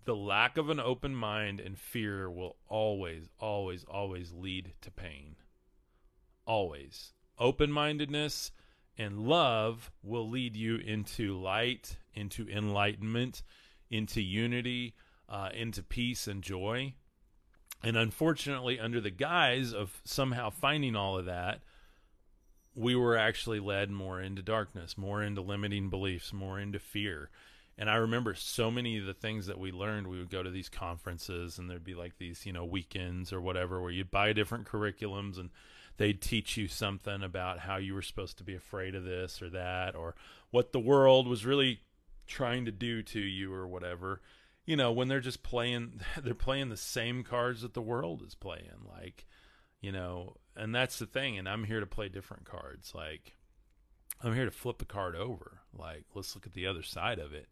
[0.06, 5.36] the lack of an open mind and fear will always, always, always lead to pain.
[6.46, 7.12] Always.
[7.38, 8.52] Open mindedness
[8.98, 13.44] and love will lead you into light, into enlightenment,
[13.90, 14.96] into unity,
[15.28, 16.94] uh, into peace and joy.
[17.84, 21.60] And unfortunately, under the guise of somehow finding all of that,
[22.74, 27.30] we were actually led more into darkness, more into limiting beliefs, more into fear.
[27.80, 30.08] And I remember so many of the things that we learned.
[30.08, 33.42] We would go to these conferences, and there'd be like these, you know, weekends or
[33.42, 35.50] whatever, where you'd buy different curriculums, and
[35.98, 39.50] they'd teach you something about how you were supposed to be afraid of this or
[39.50, 40.14] that, or
[40.52, 41.80] what the world was really
[42.28, 44.22] trying to do to you, or whatever
[44.70, 48.36] you know, when they're just playing, they're playing the same cards that the world is
[48.36, 48.86] playing.
[48.88, 49.26] Like,
[49.82, 51.40] you know, and that's the thing.
[51.40, 52.94] And I'm here to play different cards.
[52.94, 53.34] Like,
[54.22, 55.62] I'm here to flip the card over.
[55.76, 57.48] Like, let's look at the other side of it.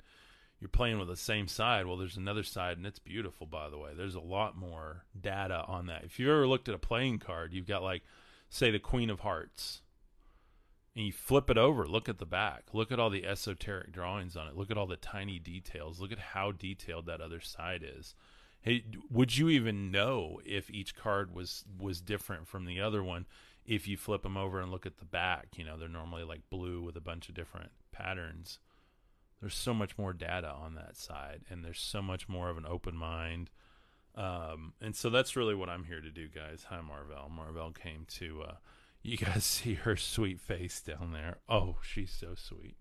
[0.60, 1.86] You're playing with the same side.
[1.86, 3.92] Well, there's another side, and it's beautiful, by the way.
[3.96, 6.04] There's a lot more data on that.
[6.04, 8.04] If you've ever looked at a playing card, you've got, like,
[8.50, 9.82] say, the Queen of Hearts
[10.98, 14.36] and you flip it over look at the back look at all the esoteric drawings
[14.36, 17.86] on it look at all the tiny details look at how detailed that other side
[17.88, 18.16] is
[18.62, 23.26] hey would you even know if each card was was different from the other one
[23.66, 26.50] if you flip them over and look at the back you know they're normally like
[26.50, 28.58] blue with a bunch of different patterns
[29.42, 32.66] there's so much more data on that side and there's so much more of an
[32.68, 33.50] open mind
[34.16, 38.06] um, and so that's really what i'm here to do guys hi marvell marvell came
[38.08, 38.54] to uh,
[39.08, 41.38] you guys see her sweet face down there.
[41.48, 42.76] Oh, she's so sweet.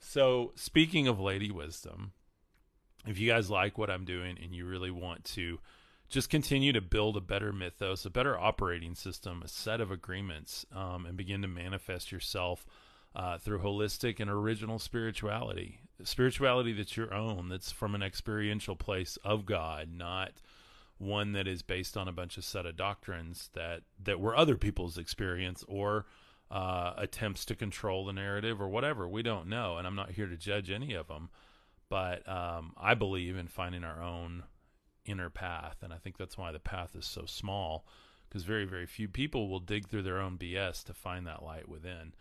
[0.00, 2.12] So, speaking of Lady Wisdom,
[3.06, 5.60] if you guys like what I'm doing and you really want to
[6.08, 10.66] just continue to build a better mythos, a better operating system, a set of agreements,
[10.74, 12.66] um, and begin to manifest yourself
[13.14, 19.18] uh, through holistic and original spirituality, spirituality that's your own, that's from an experiential place
[19.24, 20.32] of God, not
[20.98, 24.56] one that is based on a bunch of set of doctrines that that were other
[24.56, 26.06] people's experience or
[26.50, 29.08] uh, attempts to control the narrative or whatever.
[29.08, 31.30] We don't know, and I'm not here to judge any of them.
[31.88, 34.44] But um, I believe in finding our own
[35.04, 37.86] inner path, and I think that's why the path is so small,
[38.28, 41.68] because very, very few people will dig through their own BS to find that light
[41.68, 42.14] within.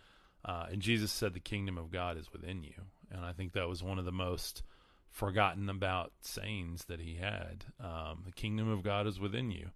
[0.45, 2.73] Uh, and Jesus said, "The kingdom of God is within you,"
[3.11, 4.63] and I think that was one of the most
[5.09, 7.65] forgotten about sayings that he had.
[7.79, 9.69] Um, the kingdom of God is within you.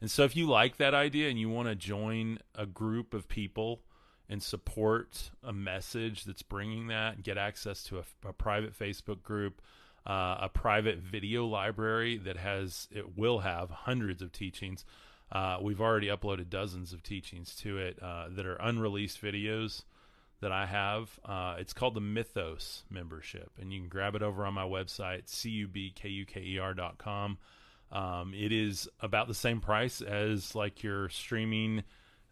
[0.00, 3.28] And so, if you like that idea and you want to join a group of
[3.28, 3.82] people
[4.28, 9.60] and support a message that's bringing that, get access to a, a private Facebook group,
[10.06, 14.84] uh, a private video library that has, it will have hundreds of teachings.
[15.32, 19.82] Uh, we've already uploaded dozens of teachings to it uh, that are unreleased videos
[20.40, 21.18] that I have.
[21.24, 25.26] Uh, it's called the Mythos membership, and you can grab it over on my website,
[25.26, 27.38] cubkuker.com.
[27.92, 31.84] Um, it is about the same price as like your streaming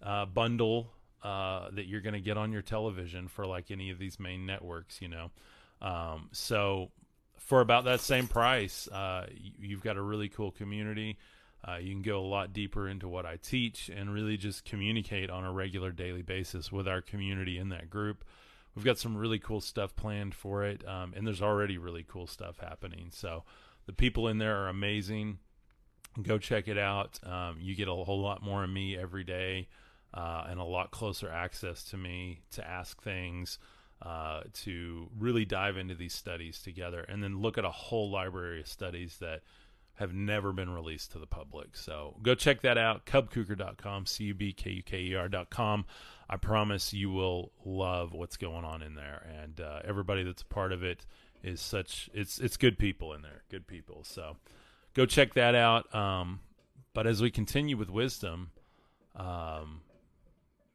[0.03, 0.93] uh, bundle
[1.23, 4.45] uh, that you're going to get on your television for like any of these main
[4.45, 5.31] networks, you know.
[5.81, 6.91] Um, so
[7.39, 9.27] for about that same price, uh,
[9.59, 11.19] you've got a really cool community.
[11.67, 15.31] Uh, you can go a lot deeper into what I teach and really just communicate
[15.31, 18.25] on a regular daily basis with our community in that group.
[18.75, 22.27] We've got some really cool stuff planned for it, um, and there's already really cool
[22.27, 23.11] stuff happening.
[23.13, 23.45] So
[23.87, 25.39] the people in there are amazing.
[26.21, 27.21] Go check it out.
[27.25, 29.69] Um, you get a whole lot more of me every day
[30.13, 33.59] uh, and a lot closer access to me to ask things.
[34.05, 38.59] Uh, to really dive into these studies together and then look at a whole library
[38.59, 39.43] of studies that
[39.97, 41.77] have never been released to the public.
[41.77, 45.85] So go check that out, cubkuker.com, C U B K U K E R.com.
[46.29, 49.27] I promise you will love what's going on in there.
[49.43, 51.05] And uh, everybody that's a part of it
[51.43, 54.03] is such, it's, it's good people in there, good people.
[54.05, 54.37] So
[54.95, 55.95] go check that out.
[55.95, 56.41] Um,
[56.95, 58.51] but as we continue with wisdom,
[59.15, 59.83] um,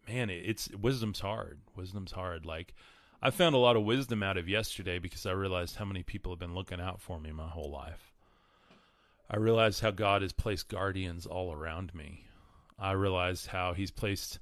[0.08, 1.60] man, it, it's wisdom's hard.
[1.76, 2.46] Wisdom's hard.
[2.46, 2.76] Like,
[3.22, 6.32] I found a lot of wisdom out of yesterday because I realized how many people
[6.32, 8.07] have been looking out for me my whole life.
[9.30, 12.26] I realized how God has placed guardians all around me.
[12.80, 14.40] I realized how He's placed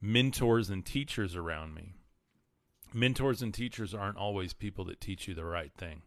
[0.00, 1.94] mentors and teachers around me.
[2.94, 6.02] Mentors and teachers aren't always people that teach you the right thing.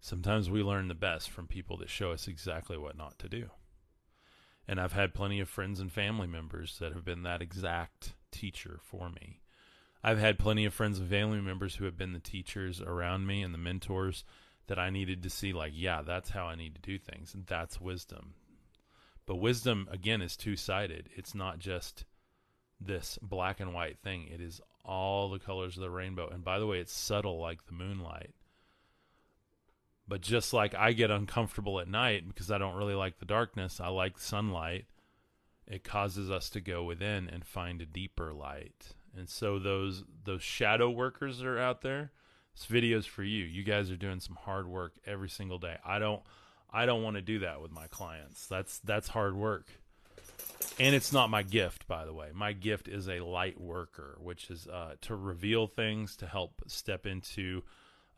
[0.00, 3.48] Sometimes we learn the best from people that show us exactly what not to do.
[4.68, 8.80] And I've had plenty of friends and family members that have been that exact teacher
[8.82, 9.40] for me.
[10.02, 13.42] I've had plenty of friends and family members who have been the teachers around me
[13.42, 14.24] and the mentors
[14.66, 17.34] that I needed to see, like, yeah, that's how I need to do things.
[17.34, 18.34] And that's wisdom.
[19.26, 21.08] But wisdom, again, is two sided.
[21.14, 22.04] It's not just
[22.80, 26.28] this black and white thing, it is all the colors of the rainbow.
[26.28, 28.34] And by the way, it's subtle like the moonlight.
[30.06, 33.80] But just like I get uncomfortable at night because I don't really like the darkness,
[33.80, 34.84] I like sunlight.
[35.66, 40.42] It causes us to go within and find a deeper light and so those those
[40.42, 42.12] shadow workers that are out there,
[42.54, 43.44] this video's for you.
[43.44, 45.76] You guys are doing some hard work every single day.
[45.84, 46.22] I don't
[46.70, 48.46] I don't want to do that with my clients.
[48.46, 49.66] That's that's hard work.
[50.78, 52.30] And it's not my gift, by the way.
[52.34, 57.06] My gift is a light worker, which is uh, to reveal things, to help step
[57.06, 57.62] into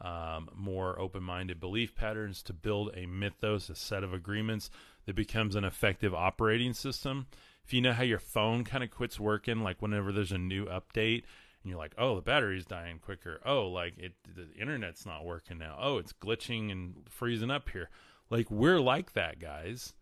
[0.01, 4.70] um, more open minded belief patterns, to build a mythos, a set of agreements
[5.05, 7.26] that becomes an effective operating system
[7.66, 10.66] if you know how your phone kind of quits working, like whenever there's a new
[10.66, 11.24] update,
[11.67, 13.41] and you're like, oh, the battery's dying quicker.
[13.45, 15.77] Oh, like it, the internet's not working now.
[15.81, 17.91] Oh, it's glitching and freezing up here.
[18.31, 19.95] Like we're like that, guys.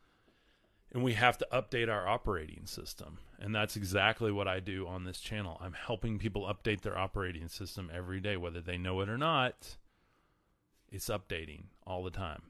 [0.93, 3.17] And we have to update our operating system.
[3.39, 5.59] And that's exactly what I do on this channel.
[5.59, 9.79] I'm helping people update their operating system every day, whether they know it or not.
[10.91, 12.43] It's updating all the time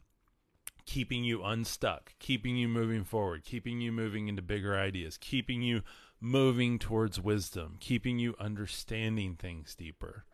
[0.86, 5.82] keeping you unstuck, keeping you moving forward, keeping you moving into bigger ideas, keeping you
[6.24, 10.24] moving towards wisdom, keeping you understanding things deeper,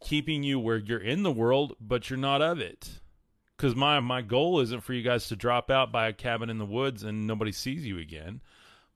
[0.00, 3.00] keeping you where you're in the world, but you're not of it.
[3.56, 6.58] Because my, my goal isn't for you guys to drop out, by a cabin in
[6.58, 8.40] the woods, and nobody sees you again.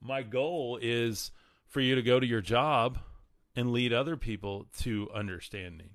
[0.01, 1.31] My goal is
[1.67, 2.99] for you to go to your job
[3.55, 5.91] and lead other people to understanding.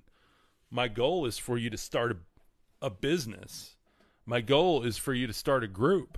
[0.69, 3.75] My goal is for you to start a, a business
[4.25, 6.17] my goal is for you to start a group.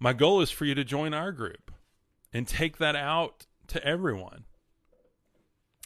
[0.00, 1.70] My goal is for you to join our group
[2.32, 4.44] and take that out to everyone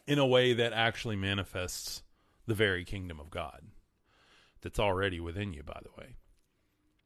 [0.06, 2.02] in a way that actually manifests
[2.46, 3.62] the very kingdom of God
[4.62, 6.14] that's already within you, by the way.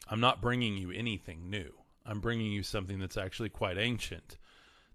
[0.08, 1.72] I'm not bringing you anything new.
[2.04, 4.36] I'm bringing you something that's actually quite ancient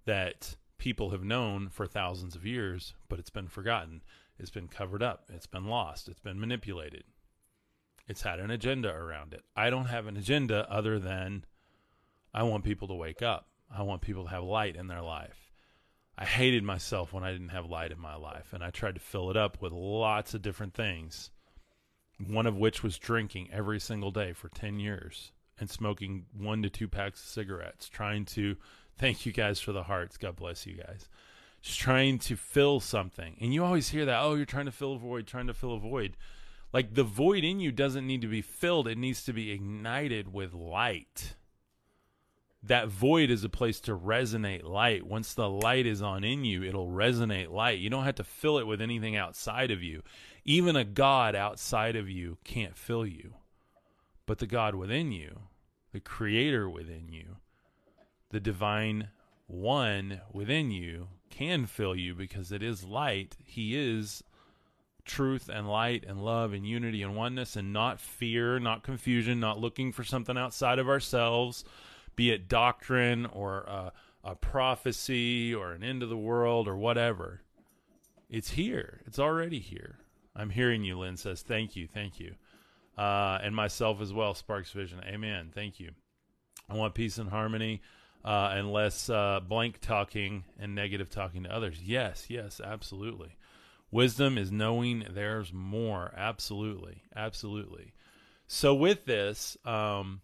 [0.06, 4.02] that people have known for thousands of years, but it's been forgotten.
[4.40, 5.26] It's been covered up.
[5.34, 6.08] It's been lost.
[6.08, 7.04] It's been manipulated.
[8.08, 9.44] It's had an agenda around it.
[9.56, 11.44] I don't have an agenda other than
[12.34, 13.48] I want people to wake up.
[13.76, 15.47] I want people to have light in their life.
[16.18, 19.02] I hated myself when I didn't have light in my life, and I tried to
[19.02, 21.30] fill it up with lots of different things.
[22.26, 26.70] One of which was drinking every single day for 10 years and smoking one to
[26.70, 28.58] two packs of cigarettes, trying to
[28.98, 30.18] thank you guys for the hearts.
[30.18, 31.08] God bless you guys.
[31.62, 33.38] Just trying to fill something.
[33.40, 35.76] And you always hear that, oh, you're trying to fill a void, trying to fill
[35.76, 36.18] a void.
[36.74, 40.34] Like the void in you doesn't need to be filled, it needs to be ignited
[40.34, 41.36] with light.
[42.68, 45.06] That void is a place to resonate light.
[45.06, 47.80] Once the light is on in you, it'll resonate light.
[47.80, 50.04] You don't have to fill it with anything outside of you.
[50.44, 53.36] Even a God outside of you can't fill you.
[54.26, 55.40] But the God within you,
[55.94, 57.38] the creator within you,
[58.32, 59.10] the divine
[59.48, 63.38] one within you can fill you because it is light.
[63.46, 64.24] He is
[65.06, 69.60] truth and light and love and unity and oneness and not fear, not confusion, not
[69.60, 71.64] looking for something outside of ourselves,
[72.18, 73.94] be it doctrine or a,
[74.26, 77.44] a prophecy or an end of the world or whatever.
[78.30, 79.00] It's here.
[79.06, 80.00] It's already here.
[80.36, 81.42] I'm hearing you, Lynn says.
[81.42, 81.88] Thank you.
[81.88, 82.36] Thank you.
[82.98, 85.00] Uh, and myself as well, Sparks Vision.
[85.06, 85.52] Amen.
[85.56, 85.92] Thank you.
[86.70, 87.82] I want peace and harmony
[88.26, 91.82] uh, and less uh, blank talking and negative talking to others.
[91.82, 93.38] Yes, yes, absolutely.
[93.92, 96.14] Wisdom is knowing there's more.
[96.18, 97.94] Absolutely, absolutely.
[98.48, 100.22] So with this, um,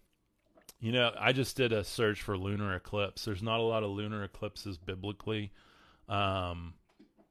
[0.84, 3.24] you know, I just did a search for lunar eclipse.
[3.24, 5.54] There's not a lot of lunar eclipses biblically,
[6.10, 6.74] um,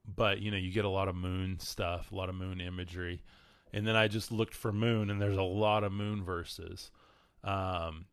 [0.06, 3.22] but you know, you get a lot of moon stuff, a lot of moon imagery,
[3.70, 6.90] and then I just looked for moon, and there's a lot of moon verses.
[7.44, 8.06] Um,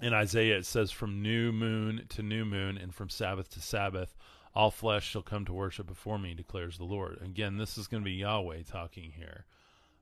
[0.00, 4.16] in Isaiah, it says, From new moon to new moon, and from Sabbath to Sabbath,
[4.52, 7.20] all flesh shall come to worship before me, declares the Lord.
[7.22, 9.44] Again, this is going to be Yahweh talking here.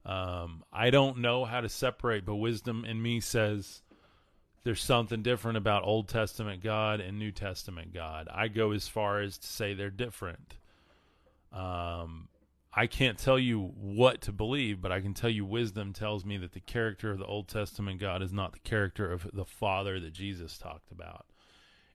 [0.06, 3.82] Um, I don't know how to separate, but wisdom in me says
[4.64, 8.28] there's something different about Old Testament God and New Testament God.
[8.32, 10.56] I go as far as to say they're different.
[11.52, 12.28] Um,
[12.72, 16.38] I can't tell you what to believe, but I can tell you wisdom tells me
[16.38, 20.00] that the character of the Old Testament God is not the character of the Father
[20.00, 21.26] that Jesus talked about.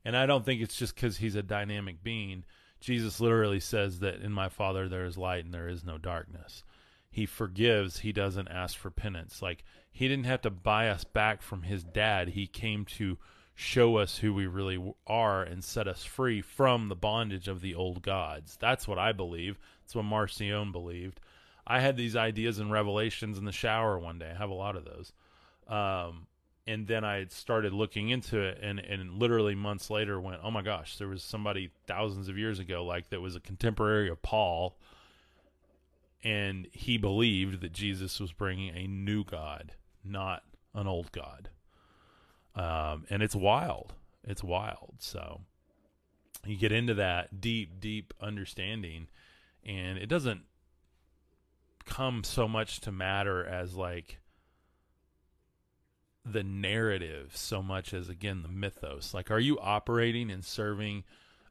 [0.06, 2.46] And I don't think it's just because he's a dynamic being.
[2.80, 6.64] Jesus literally says that in my Father there is light and there is no darkness.
[7.10, 9.42] He forgives, he doesn't ask for penance.
[9.42, 12.30] Like, he didn't have to buy us back from his dad.
[12.30, 13.18] He came to
[13.56, 17.76] show us who we really are and set us free from the bondage of the
[17.76, 18.58] old gods.
[18.60, 19.60] That's what I believe.
[19.82, 21.20] That's what Marcion believed.
[21.68, 24.32] I had these ideas and revelations in the shower one day.
[24.34, 25.12] I have a lot of those.
[25.68, 26.28] Um,
[26.66, 30.62] and then I started looking into it, and, and literally months later went, oh my
[30.62, 34.78] gosh, there was somebody thousands of years ago, like that was a contemporary of Paul,
[36.24, 40.44] and he believed that Jesus was bringing a new God, not
[40.74, 41.50] an old God.
[42.56, 43.94] Um, and it's wild.
[44.24, 44.96] It's wild.
[45.00, 45.42] So
[46.46, 49.08] you get into that deep, deep understanding
[49.66, 50.42] and it doesn't
[51.86, 54.20] come so much to matter as like
[56.26, 61.04] the narrative so much as again the mythos like are you operating and serving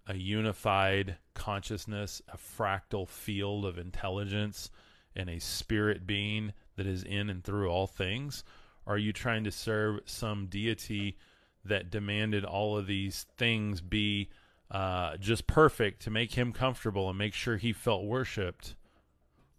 [0.08, 4.70] a unified consciousness a fractal field of intelligence
[5.14, 8.42] and a spirit being that is in and through all things
[8.86, 11.16] are you trying to serve some deity
[11.64, 14.28] that demanded all of these things be
[14.70, 18.74] uh, just perfect to make him comfortable and make sure he felt worshipped.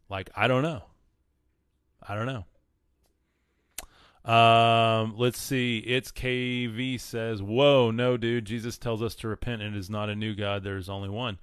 [0.09, 0.83] Like, I don't know.
[2.07, 2.45] I don't know.
[4.29, 5.79] Um, let's see.
[5.79, 8.45] It's KV says, "Whoa, no, dude.
[8.45, 10.63] Jesus tells us to repent, and it is not a new God.
[10.63, 11.39] There is only one."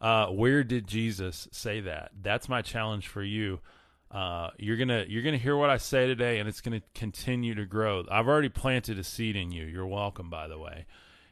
[0.00, 2.12] Uh, where did Jesus say that?
[2.22, 3.58] That's my challenge for you.
[4.12, 7.66] Uh, you're gonna you're gonna hear what I say today, and it's gonna continue to
[7.66, 8.04] grow.
[8.08, 9.64] I've already planted a seed in you.
[9.66, 10.86] You're welcome, by the way.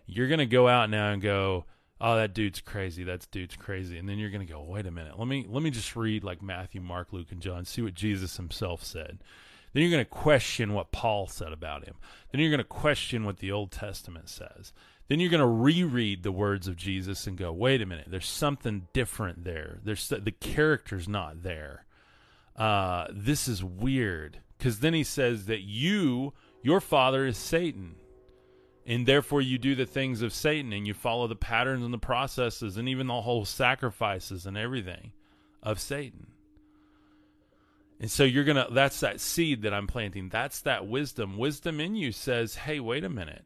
[0.06, 1.66] You're gonna go out now and go
[2.00, 5.18] oh that dude's crazy that dude's crazy and then you're to go wait a minute
[5.18, 8.36] let me let me just read like matthew mark luke and john see what jesus
[8.36, 9.18] himself said
[9.76, 11.96] then you're going to question what paul said about him.
[12.32, 14.72] Then you're going to question what the old testament says.
[15.08, 18.26] Then you're going to reread the words of jesus and go wait a minute there's
[18.26, 19.80] something different there.
[19.84, 21.84] There's the character's not there.
[22.56, 24.40] Uh, this is weird.
[24.56, 27.96] Because then he says that you your father is satan
[28.86, 31.98] and therefore you do the things of Satan and you follow the patterns and the
[31.98, 35.10] processes and even the whole sacrifices and everything
[35.60, 36.28] of Satan.
[37.98, 40.28] And so you're going to that's that seed that I'm planting.
[40.28, 41.38] That's that wisdom.
[41.38, 43.44] Wisdom in you says, "Hey, wait a minute.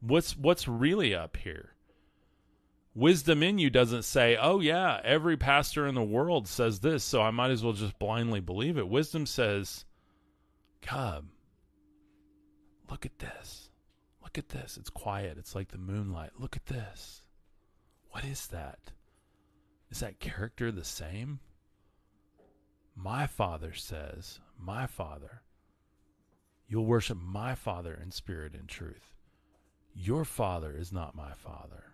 [0.00, 1.74] What's what's really up here?"
[2.94, 7.22] Wisdom in you doesn't say, "Oh yeah, every pastor in the world says this, so
[7.22, 9.84] I might as well just blindly believe it." Wisdom says,
[10.82, 11.26] "Cub,
[12.90, 13.70] look at this."
[14.30, 14.76] Look at this.
[14.76, 15.38] It's quiet.
[15.38, 16.38] It's like the moonlight.
[16.38, 17.22] Look at this.
[18.10, 18.78] What is that?
[19.90, 21.40] Is that character the same?
[22.94, 25.42] My father says, My father.
[26.68, 29.14] You'll worship my father in spirit and truth.
[29.92, 31.84] Your father is not my father.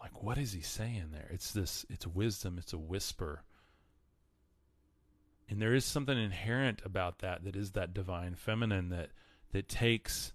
[0.00, 1.28] Like, what is he saying there?
[1.30, 3.42] It's this, it's wisdom, it's a whisper.
[5.48, 9.10] And there is something inherent about that that is that divine feminine that
[9.52, 10.32] that takes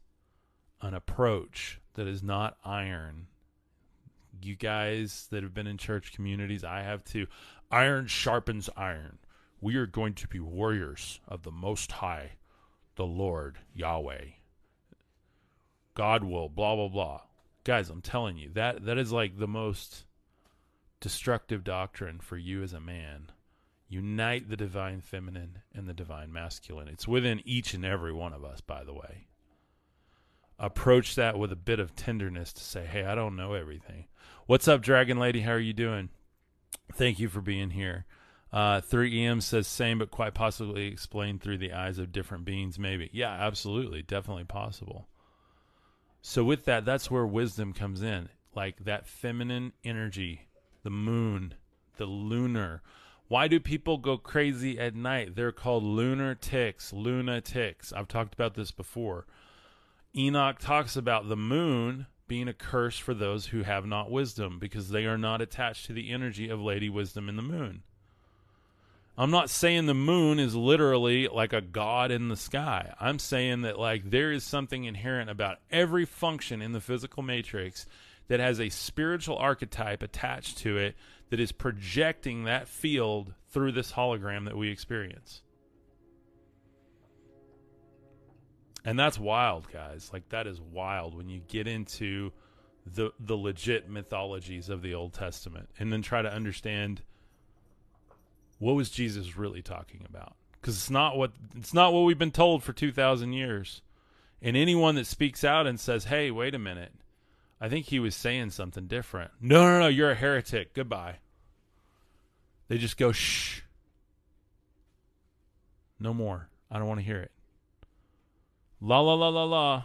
[0.82, 3.28] an approach that is not iron.
[4.42, 7.28] You guys that have been in church communities, I have too.
[7.70, 9.20] Iron sharpens iron.
[9.62, 12.32] We are going to be warriors of the Most High,
[12.96, 14.26] the Lord Yahweh.
[15.94, 17.22] God will, blah, blah, blah.
[17.64, 20.06] Guys, I'm telling you, that, that is like the most
[21.00, 23.32] destructive doctrine for you as a man.
[23.88, 26.88] Unite the divine feminine and the divine masculine.
[26.88, 29.28] It's within each and every one of us, by the way
[30.62, 34.06] approach that with a bit of tenderness to say, "Hey, I don't know everything."
[34.46, 35.42] What's up, Dragon Lady?
[35.42, 36.10] How are you doing?
[36.94, 38.06] Thank you for being here.
[38.54, 42.78] Uh, 3EM says same, but quite possibly explained through the eyes of different beings.
[42.78, 45.08] Maybe, yeah, absolutely, definitely possible.
[46.22, 50.48] So with that, that's where wisdom comes in, like that feminine energy,
[50.84, 51.56] the moon,
[51.98, 52.82] the lunar.
[53.30, 55.36] Why do people go crazy at night?
[55.36, 57.94] They're called lunar ticks, lunatics.
[57.94, 59.26] I've talked about this before.
[60.14, 64.90] Enoch talks about the moon being a curse for those who have not wisdom because
[64.90, 67.84] they are not attached to the energy of Lady Wisdom in the moon.
[69.22, 72.92] I'm not saying the moon is literally like a god in the sky.
[73.00, 77.86] I'm saying that like there is something inherent about every function in the physical matrix
[78.30, 80.96] that has a spiritual archetype attached to it
[81.30, 85.44] that is projecting that field through this hologram that we experience.
[88.84, 90.10] And that's wild, guys.
[90.12, 92.32] Like that is wild when you get into
[92.88, 97.04] the the legit mythologies of the Old Testament and then try to understand
[98.62, 100.36] what was Jesus really talking about?
[100.54, 103.82] Because it's not what it's not what we've been told for two thousand years.
[104.40, 106.94] And anyone that speaks out and says, "Hey, wait a minute,"
[107.60, 109.32] I think he was saying something different.
[109.42, 110.76] No, no, no, you're a heretic.
[110.76, 111.16] Goodbye.
[112.68, 113.62] They just go, "Shh."
[116.00, 116.48] No more.
[116.70, 117.32] I don't want to hear it.
[118.80, 119.84] La la la la la.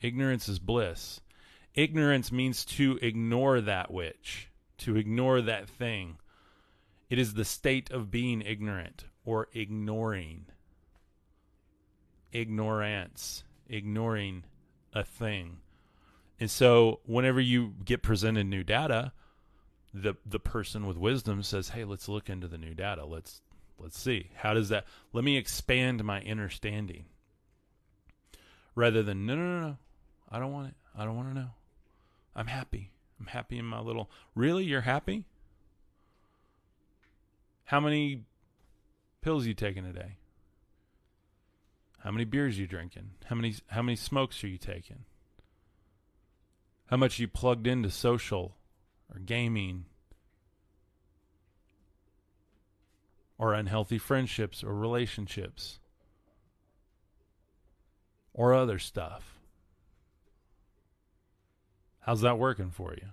[0.00, 1.20] Ignorance is bliss.
[1.74, 6.18] Ignorance means to ignore that which, to ignore that thing.
[7.08, 10.46] It is the state of being ignorant or ignoring.
[12.32, 14.44] Ignorance, ignoring
[14.92, 15.58] a thing.
[16.40, 19.12] And so whenever you get presented new data,
[19.94, 23.04] the the person with wisdom says, "Hey, let's look into the new data.
[23.04, 23.40] Let's
[23.78, 24.30] let's see.
[24.34, 27.06] How does that let me expand my understanding."
[28.74, 29.78] Rather than, "No, no, no, no.
[30.28, 30.74] I don't want it.
[30.94, 31.50] I don't want to know.
[32.34, 32.90] I'm happy.
[33.18, 34.64] I'm happy in my little Really?
[34.64, 35.24] You're happy?
[37.66, 38.22] How many
[39.22, 40.18] pills you taking a day?
[41.98, 43.10] How many beers you drinking?
[43.24, 45.04] How many how many smokes are you taking?
[46.86, 48.56] How much you plugged into social
[49.12, 49.86] or gaming
[53.36, 55.80] or unhealthy friendships or relationships
[58.32, 59.40] or other stuff?
[61.98, 63.08] How's that working for you?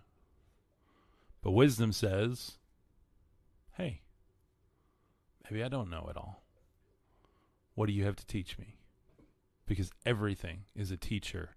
[1.41, 2.57] But wisdom says,
[5.49, 6.43] Maybe I don't know it all.
[7.75, 8.77] What do you have to teach me?
[9.65, 11.55] Because everything is a teacher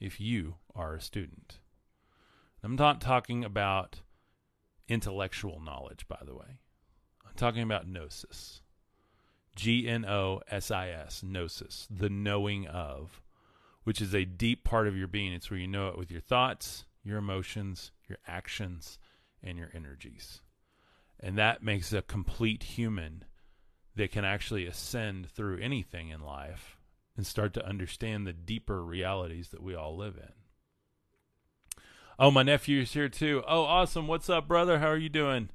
[0.00, 1.58] if you are a student.
[2.62, 4.00] I'm not talking about
[4.88, 6.60] intellectual knowledge, by the way.
[7.26, 8.62] I'm talking about gnosis.
[9.54, 13.20] G N O S I S, gnosis, the knowing of,
[13.84, 15.32] which is a deep part of your being.
[15.32, 18.98] It's where you know it with your thoughts, your emotions, your actions,
[19.42, 20.42] and your energies.
[21.20, 23.24] And that makes a complete human
[23.96, 26.78] that can actually ascend through anything in life
[27.16, 30.32] and start to understand the deeper realities that we all live in.
[32.18, 33.42] Oh, my nephew's here too.
[33.46, 34.06] Oh, awesome.
[34.06, 34.78] What's up, brother?
[34.78, 35.50] How are you doing?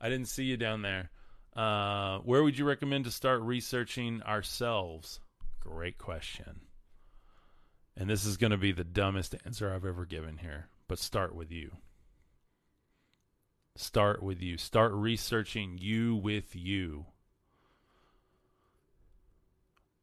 [0.00, 1.10] I didn't see you down there.
[1.54, 5.20] Uh, where would you recommend to start researching ourselves?
[5.60, 6.60] Great question.
[7.96, 11.34] And this is going to be the dumbest answer I've ever given here, but start
[11.34, 11.72] with you.
[13.78, 14.56] Start with you.
[14.56, 17.06] Start researching you with you.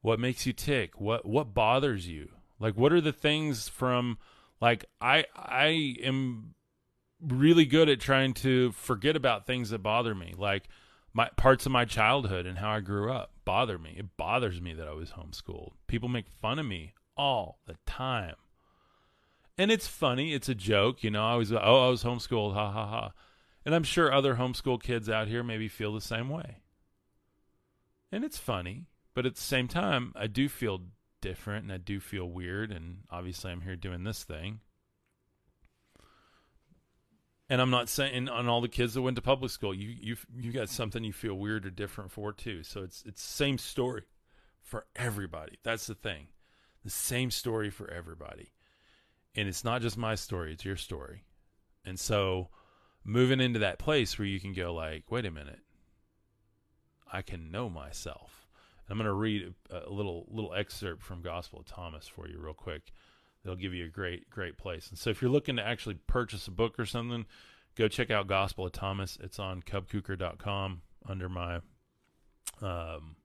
[0.02, 1.00] What makes you tick?
[1.00, 2.30] What what bothers you?
[2.60, 4.18] Like what are the things from
[4.62, 6.56] like I I am
[7.22, 10.34] really good at trying to forget about things that bother me.
[10.38, 10.68] Like
[11.14, 13.96] my parts of my childhood and how I grew up bother me.
[13.98, 15.72] It bothers me that I was homeschooled.
[15.88, 18.36] People make fun of me all the time.
[19.58, 21.26] And it's funny, it's a joke, you know.
[21.26, 23.12] I was oh, I was homeschooled, ha ha ha.
[23.66, 26.58] And I'm sure other homeschool kids out here maybe feel the same way.
[28.12, 28.88] And it's funny.
[29.14, 30.82] But at the same time, I do feel
[31.22, 32.72] different and I do feel weird.
[32.72, 34.60] And obviously, I'm here doing this thing.
[37.50, 40.16] And I'm not saying on all the kids that went to public school, you you
[40.36, 42.64] you got something you feel weird or different for too.
[42.64, 44.04] So it's it's same story
[44.62, 45.60] for everybody.
[45.62, 46.28] That's the thing,
[46.84, 48.54] the same story for everybody,
[49.36, 51.26] and it's not just my story; it's your story.
[51.86, 52.50] And so,
[53.04, 55.60] moving into that place where you can go like, wait a minute,
[57.12, 58.44] I can know myself
[58.90, 62.54] I'm going to read a, little little excerpt from Gospel of Thomas for you real
[62.54, 62.92] quick.
[63.44, 64.90] They'll give you a great great place.
[64.90, 67.26] And so if you're looking to actually purchase a book or something,
[67.76, 69.18] go check out Gospel of Thomas.
[69.22, 71.56] It's on cubkuker.com under my
[72.62, 73.16] um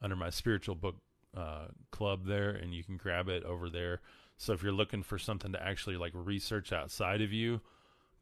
[0.00, 0.96] under my spiritual book
[1.36, 4.00] uh, club there, and you can grab it over there.
[4.36, 7.60] So if you're looking for something to actually like research outside of you,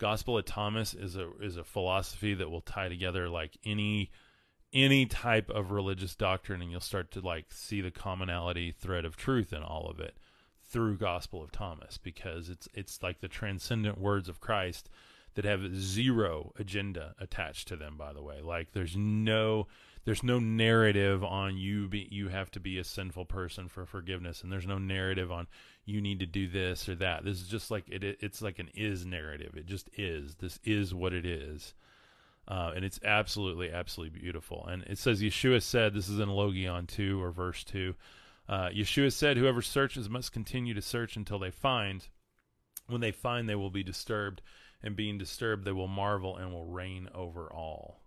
[0.01, 4.11] Gospel of Thomas is a is a philosophy that will tie together like any
[4.73, 9.17] any type of religious doctrine and you'll start to like see the commonality thread of
[9.17, 10.17] truth in all of it
[10.67, 14.89] through Gospel of Thomas because it's it's like the transcendent words of Christ
[15.35, 18.41] that have zero agenda attached to them by the way.
[18.41, 19.67] Like there's no
[20.07, 24.43] there's no narrative on you be you have to be a sinful person for forgiveness
[24.43, 25.47] and there's no narrative on
[25.91, 27.25] you need to do this or that.
[27.25, 29.55] This is just like it it's like an is narrative.
[29.57, 30.37] It just is.
[30.37, 31.75] This is what it is.
[32.49, 34.67] Uh, and it's absolutely absolutely beautiful.
[34.67, 37.95] And it says yeshua said this is in logion 2 or verse 2
[38.49, 42.09] uh, yeshua said whoever searches must continue to search until they find
[42.87, 44.43] when they find they will be disturbed
[44.83, 48.01] and being disturbed they will marvel and will reign over all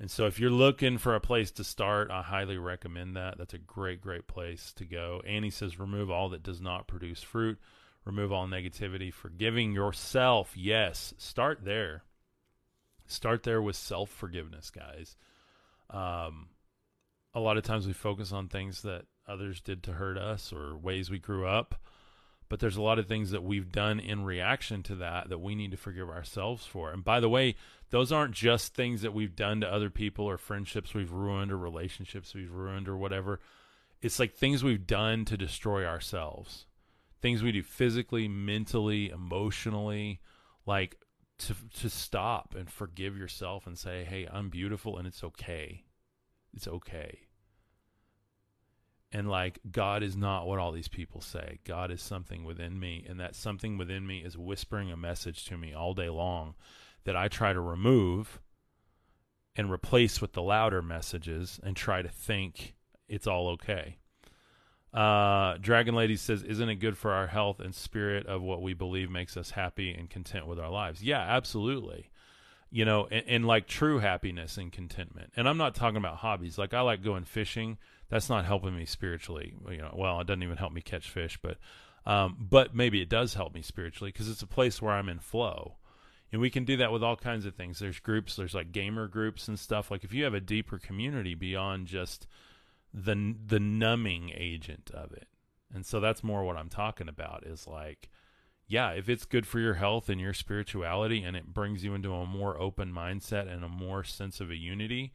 [0.00, 3.38] and so if you're looking for a place to start, I highly recommend that.
[3.38, 5.22] That's a great, great place to go.
[5.26, 7.58] Annie says, remove all that does not produce fruit,
[8.04, 10.56] remove all negativity, forgiving yourself.
[10.56, 12.02] Yes, start there.
[13.06, 15.16] Start there with self forgiveness, guys.
[15.90, 16.48] Um,
[17.34, 20.76] a lot of times we focus on things that others did to hurt us or
[20.76, 21.76] ways we grew up
[22.54, 25.56] but there's a lot of things that we've done in reaction to that that we
[25.56, 26.92] need to forgive ourselves for.
[26.92, 27.56] And by the way,
[27.90, 31.58] those aren't just things that we've done to other people or friendships we've ruined or
[31.58, 33.40] relationships we've ruined or whatever.
[34.00, 36.66] It's like things we've done to destroy ourselves.
[37.20, 40.20] Things we do physically, mentally, emotionally,
[40.64, 40.94] like
[41.38, 45.82] to to stop and forgive yourself and say, "Hey, I'm beautiful and it's okay.
[46.52, 47.26] It's okay."
[49.14, 51.60] And like God is not what all these people say.
[51.64, 55.56] God is something within me, and that something within me is whispering a message to
[55.56, 56.54] me all day long
[57.04, 58.40] that I try to remove
[59.54, 62.74] and replace with the louder messages and try to think
[63.08, 63.98] it's all okay.
[64.92, 68.74] Uh, Dragon Lady says, Isn't it good for our health and spirit of what we
[68.74, 71.04] believe makes us happy and content with our lives?
[71.04, 72.10] Yeah, absolutely.
[72.68, 75.32] You know, and, and like true happiness and contentment.
[75.36, 76.58] And I'm not talking about hobbies.
[76.58, 77.78] Like I like going fishing
[78.08, 79.54] that's not helping me spiritually.
[79.70, 81.58] You know, well, it doesn't even help me catch fish, but
[82.06, 85.18] um, but maybe it does help me spiritually because it's a place where I'm in
[85.18, 85.76] flow.
[86.32, 87.78] And we can do that with all kinds of things.
[87.78, 89.90] There's groups, there's like gamer groups and stuff.
[89.90, 92.26] Like if you have a deeper community beyond just
[92.92, 95.28] the the numbing agent of it.
[95.72, 98.08] And so that's more what I'm talking about is like
[98.66, 102.14] yeah, if it's good for your health and your spirituality and it brings you into
[102.14, 105.12] a more open mindset and a more sense of a unity.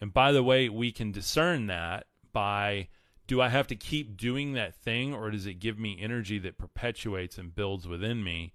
[0.00, 2.88] And by the way, we can discern that by
[3.26, 6.58] do I have to keep doing that thing or does it give me energy that
[6.58, 8.52] perpetuates and builds within me?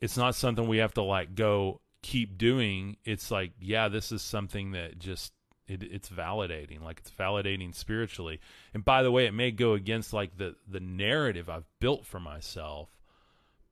[0.00, 2.96] It's not something we have to like go keep doing.
[3.04, 5.32] It's like, yeah, this is something that just
[5.66, 8.40] it, it's validating, like it's validating spiritually.
[8.74, 12.18] And by the way, it may go against like the the narrative I've built for
[12.18, 12.88] myself,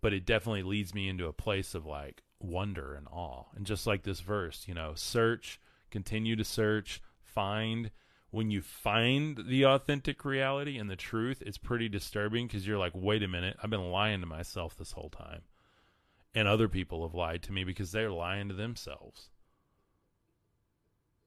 [0.00, 3.46] but it definitely leads me into a place of like wonder and awe.
[3.56, 7.90] And just like this verse, you know, search, continue to search, find,
[8.30, 12.92] when you find the authentic reality and the truth, it's pretty disturbing because you're like,
[12.94, 15.42] wait a minute, I've been lying to myself this whole time.
[16.34, 19.30] And other people have lied to me because they're lying to themselves.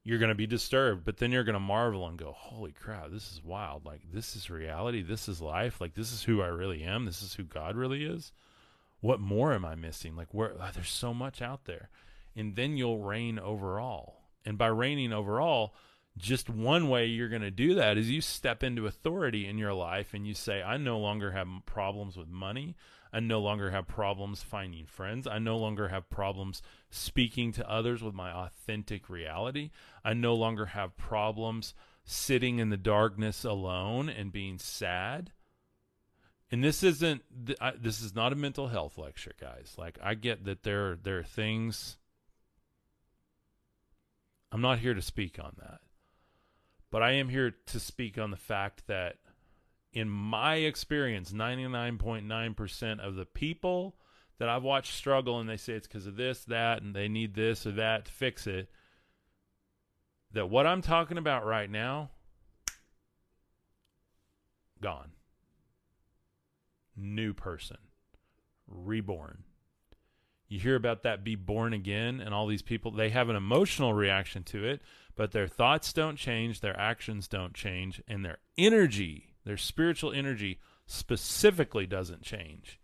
[0.03, 3.11] You're going to be disturbed, but then you're going to marvel and go, holy crap,
[3.11, 3.85] this is wild.
[3.85, 5.01] Like, this is reality.
[5.01, 5.81] This is life.
[5.81, 7.05] Like, this is who I really am.
[7.05, 8.31] This is who God really is.
[8.99, 10.15] What more am I missing?
[10.15, 11.89] Like, where oh, there's so much out there.
[12.35, 14.27] And then you'll reign over all.
[14.45, 15.75] And by reigning over all,
[16.21, 19.73] just one way you're going to do that is you step into authority in your
[19.73, 22.75] life and you say, I no longer have problems with money.
[23.13, 25.27] I no longer have problems finding friends.
[25.27, 29.71] I no longer have problems speaking to others with my authentic reality.
[30.03, 31.73] I no longer have problems
[32.05, 35.31] sitting in the darkness alone and being sad.
[36.51, 37.23] And this isn't
[37.79, 39.73] this is not a mental health lecture, guys.
[39.77, 41.97] Like I get that there there are things
[44.51, 45.79] I'm not here to speak on that.
[46.91, 49.15] But I am here to speak on the fact that,
[49.93, 53.95] in my experience, 99.9% of the people
[54.37, 57.33] that I've watched struggle and they say it's because of this, that, and they need
[57.33, 58.69] this or that to fix it,
[60.33, 62.09] that what I'm talking about right now,
[64.81, 65.11] gone.
[66.97, 67.77] New person,
[68.67, 69.43] reborn.
[70.51, 73.93] You hear about that be born again, and all these people, they have an emotional
[73.93, 74.81] reaction to it
[75.15, 80.59] but their thoughts don't change, their actions don't change, and their energy, their spiritual energy
[80.85, 82.79] specifically doesn't change.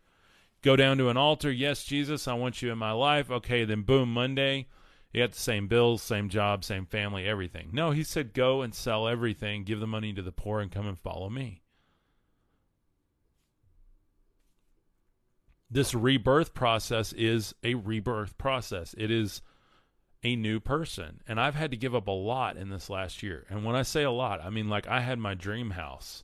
[0.61, 3.31] Go down to an altar, yes, Jesus, I want you in my life.
[3.31, 4.67] Okay, then boom, Monday,
[5.13, 7.69] you got the same bills, same job, same family, everything.
[7.71, 10.87] No, he said, go and sell everything, give the money to the poor, and come
[10.87, 11.63] and follow me.
[15.69, 18.95] This rebirth process is a rebirth process.
[18.97, 19.41] It is
[20.23, 21.21] a new person.
[21.27, 23.45] And I've had to give up a lot in this last year.
[23.49, 26.23] And when I say a lot, I mean like I had my dream house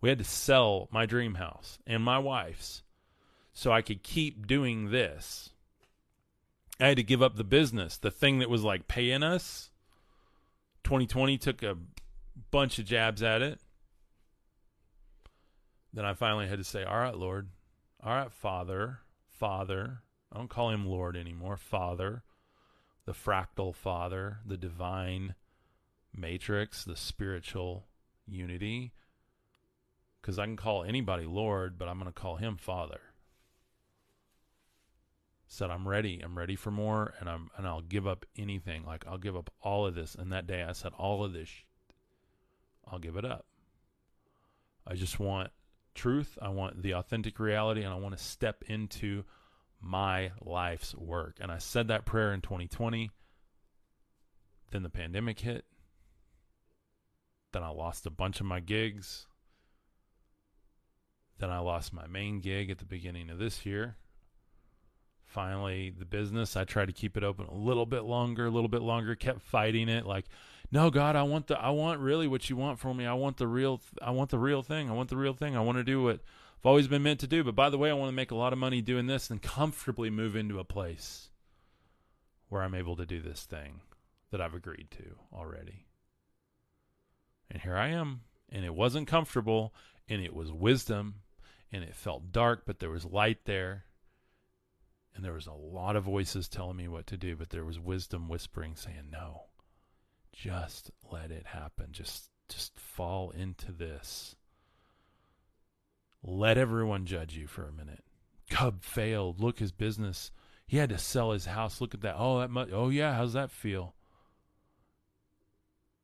[0.00, 2.82] We had to sell my dream house and my wife's
[3.52, 5.50] so I could keep doing this.
[6.80, 9.70] I had to give up the business, the thing that was like paying us.
[10.82, 11.76] 2020 took a
[12.50, 13.60] bunch of jabs at it.
[15.92, 17.48] Then I finally had to say, All right, Lord.
[18.04, 18.98] All right, Father.
[19.26, 20.02] Father.
[20.30, 21.56] I don't call him Lord anymore.
[21.56, 22.22] Father.
[23.06, 25.34] The fractal Father, the divine
[26.14, 27.86] matrix, the spiritual
[28.26, 28.92] unity.
[30.20, 33.00] Because I can call anybody Lord, but I'm going to call him Father.
[35.46, 36.20] Said I'm ready.
[36.22, 38.84] I'm ready for more, and I'm and I'll give up anything.
[38.84, 40.14] Like I'll give up all of this.
[40.14, 41.50] And that day I said, all of this,
[42.90, 43.46] I'll give it up.
[44.86, 45.50] I just want
[45.94, 46.38] truth.
[46.40, 49.24] I want the authentic reality, and I want to step into
[49.80, 51.36] my life's work.
[51.40, 53.10] And I said that prayer in 2020.
[54.70, 55.64] Then the pandemic hit.
[57.52, 59.26] Then I lost a bunch of my gigs.
[61.38, 63.96] Then I lost my main gig at the beginning of this year.
[65.34, 68.68] Finally, the business, I tried to keep it open a little bit longer, a little
[68.68, 70.26] bit longer, kept fighting it like,
[70.70, 73.04] "No, God, I want the I want really what you want from me.
[73.04, 74.88] I want the real I want the real thing.
[74.88, 75.56] I want the real thing.
[75.56, 76.20] I want to do what
[76.60, 77.42] I've always been meant to do.
[77.42, 79.42] But by the way, I want to make a lot of money doing this and
[79.42, 81.30] comfortably move into a place
[82.48, 83.80] where I'm able to do this thing
[84.30, 85.86] that I've agreed to already.
[87.50, 88.20] And here I am.
[88.52, 89.74] And it wasn't comfortable.
[90.08, 91.22] And it was wisdom.
[91.72, 93.86] And it felt dark, but there was light there.
[95.14, 97.78] And there was a lot of voices telling me what to do, but there was
[97.78, 99.44] wisdom whispering saying, no,
[100.32, 101.88] just let it happen.
[101.92, 104.34] Just, just fall into this.
[106.22, 108.02] Let everyone judge you for a minute.
[108.50, 109.40] Cub failed.
[109.40, 110.32] Look, his business.
[110.66, 111.80] He had to sell his house.
[111.80, 112.16] Look at that.
[112.18, 112.70] Oh, that much.
[112.72, 113.14] Oh, yeah.
[113.14, 113.94] How's that feel?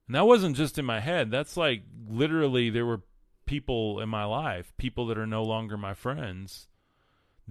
[0.07, 1.31] And that wasn't just in my head.
[1.31, 3.03] That's like literally there were
[3.47, 6.69] people in my life, people that are no longer my friends,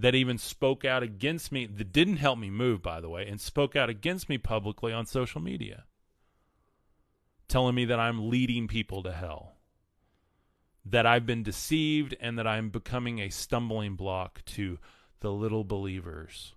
[0.00, 3.40] that even spoke out against me, that didn't help me move, by the way, and
[3.40, 5.84] spoke out against me publicly on social media,
[7.48, 9.60] telling me that I'm leading people to hell
[10.84, 14.78] that I've been deceived and that I'm becoming a stumbling block to
[15.20, 16.54] the little believers.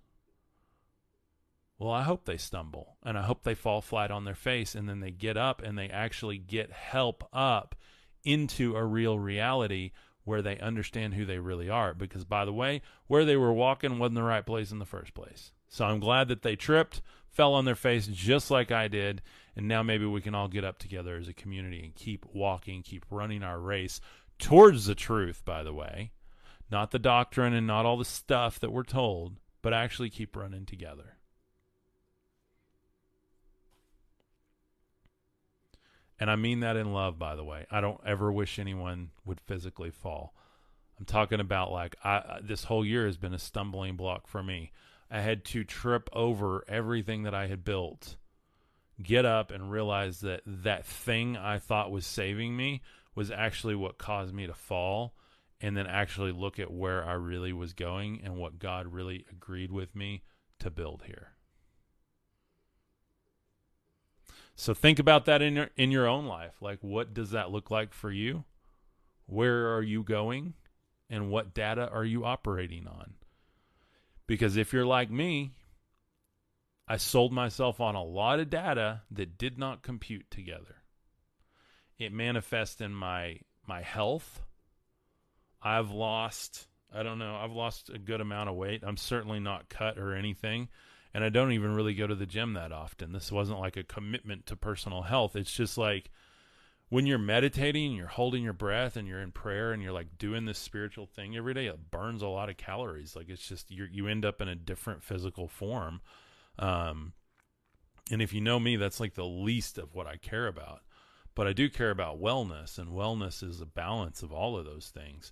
[1.77, 4.87] Well, I hope they stumble and I hope they fall flat on their face and
[4.87, 7.75] then they get up and they actually get help up
[8.23, 9.91] into a real reality
[10.23, 11.93] where they understand who they really are.
[11.93, 15.13] Because, by the way, where they were walking wasn't the right place in the first
[15.13, 15.51] place.
[15.67, 19.21] So I'm glad that they tripped, fell on their face just like I did,
[19.55, 22.83] and now maybe we can all get up together as a community and keep walking,
[22.83, 23.99] keep running our race
[24.39, 26.11] towards the truth, by the way.
[26.71, 30.65] Not the doctrine and not all the stuff that we're told, but actually keep running
[30.65, 31.12] together.
[36.19, 37.65] And I mean that in love, by the way.
[37.71, 40.33] I don't ever wish anyone would physically fall.
[40.99, 44.71] I'm talking about like I this whole year has been a stumbling block for me.
[45.09, 48.15] I had to trip over everything that I had built
[49.01, 52.81] get up and realize that that thing I thought was saving me
[53.15, 55.15] was actually what caused me to fall
[55.61, 59.71] and then actually look at where I really was going and what God really agreed
[59.71, 60.23] with me
[60.59, 61.32] to build here.
[64.55, 66.61] So think about that in your in your own life.
[66.61, 68.43] Like what does that look like for you?
[69.25, 70.53] Where are you going?
[71.09, 73.13] And what data are you operating on?
[74.25, 75.53] Because if you're like me,
[76.87, 80.77] I sold myself on a lot of data that did not compute together.
[81.97, 84.41] It manifests in my my health.
[85.61, 88.83] I've lost I don't know, I've lost a good amount of weight.
[88.85, 90.69] I'm certainly not cut or anything,
[91.13, 93.11] and I don't even really go to the gym that often.
[93.11, 95.35] This wasn't like a commitment to personal health.
[95.35, 96.09] It's just like
[96.89, 100.45] when you're meditating you're holding your breath and you're in prayer and you're like doing
[100.45, 103.15] this spiritual thing every day, it burns a lot of calories.
[103.15, 106.01] Like it's just you you end up in a different physical form
[106.59, 107.13] um,
[108.11, 110.81] and if you know me, that's like the least of what I care about.
[111.35, 114.91] But I do care about wellness, and wellness is a balance of all of those
[114.93, 115.31] things.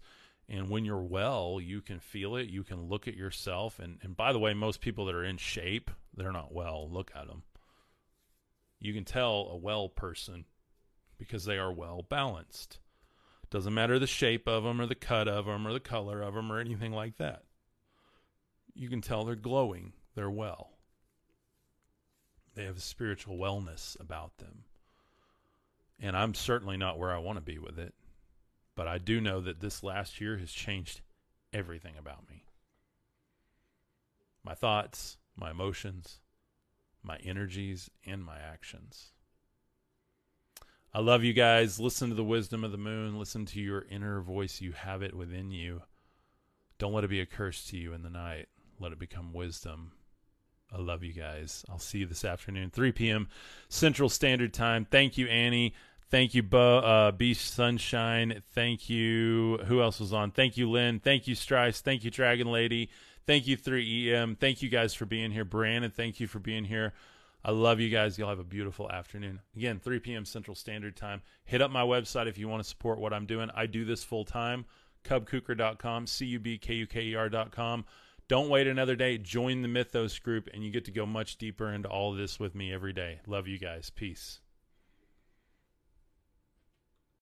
[0.52, 2.50] And when you're well, you can feel it.
[2.50, 3.80] You can look at yourself.
[3.80, 6.90] And, and by the way, most people that are in shape, they're not well.
[6.92, 7.44] Look at them.
[8.78, 10.44] You can tell a well person
[11.18, 12.80] because they are well balanced.
[13.50, 16.34] Doesn't matter the shape of them or the cut of them or the color of
[16.34, 17.44] them or anything like that.
[18.74, 20.72] You can tell they're glowing, they're well.
[22.56, 24.66] They have a spiritual wellness about them.
[25.98, 27.94] And I'm certainly not where I want to be with it.
[28.76, 31.02] But I do know that this last year has changed
[31.54, 32.46] everything about me
[34.44, 36.20] my thoughts, my emotions,
[37.04, 39.12] my energies, and my actions.
[40.94, 41.80] I love you guys.
[41.80, 43.18] Listen to the wisdom of the moon.
[43.18, 44.60] Listen to your inner voice.
[44.60, 45.84] You have it within you.
[46.80, 48.48] Don't let it be a curse to you in the night.
[48.80, 49.92] Let it become wisdom.
[50.74, 51.64] I love you guys.
[51.70, 53.28] I'll see you this afternoon, 3 p.m.
[53.70, 54.86] Central Standard Time.
[54.90, 55.74] Thank you, Annie.
[56.12, 58.44] Thank you, Bo, uh, Beach Sunshine.
[58.54, 59.60] Thank you.
[59.68, 60.32] Who else was on?
[60.32, 61.00] Thank you, Lynn.
[61.00, 61.80] Thank you, Strice.
[61.80, 62.90] Thank you, Dragon Lady.
[63.26, 64.38] Thank you, 3EM.
[64.38, 65.46] Thank you guys for being here.
[65.46, 66.92] Brandon, thank you for being here.
[67.46, 68.18] I love you guys.
[68.18, 69.40] You'll have a beautiful afternoon.
[69.56, 70.26] Again, 3 p.m.
[70.26, 71.22] Central Standard Time.
[71.46, 73.50] Hit up my website if you want to support what I'm doing.
[73.56, 74.66] I do this full time.
[75.06, 77.86] Cubkuker.com, C U B K U K E R.com.
[78.28, 79.18] Don't wait another day.
[79.18, 82.54] Join the Mythos group, and you get to go much deeper into all this with
[82.54, 83.22] me every day.
[83.26, 83.90] Love you guys.
[83.90, 84.42] Peace.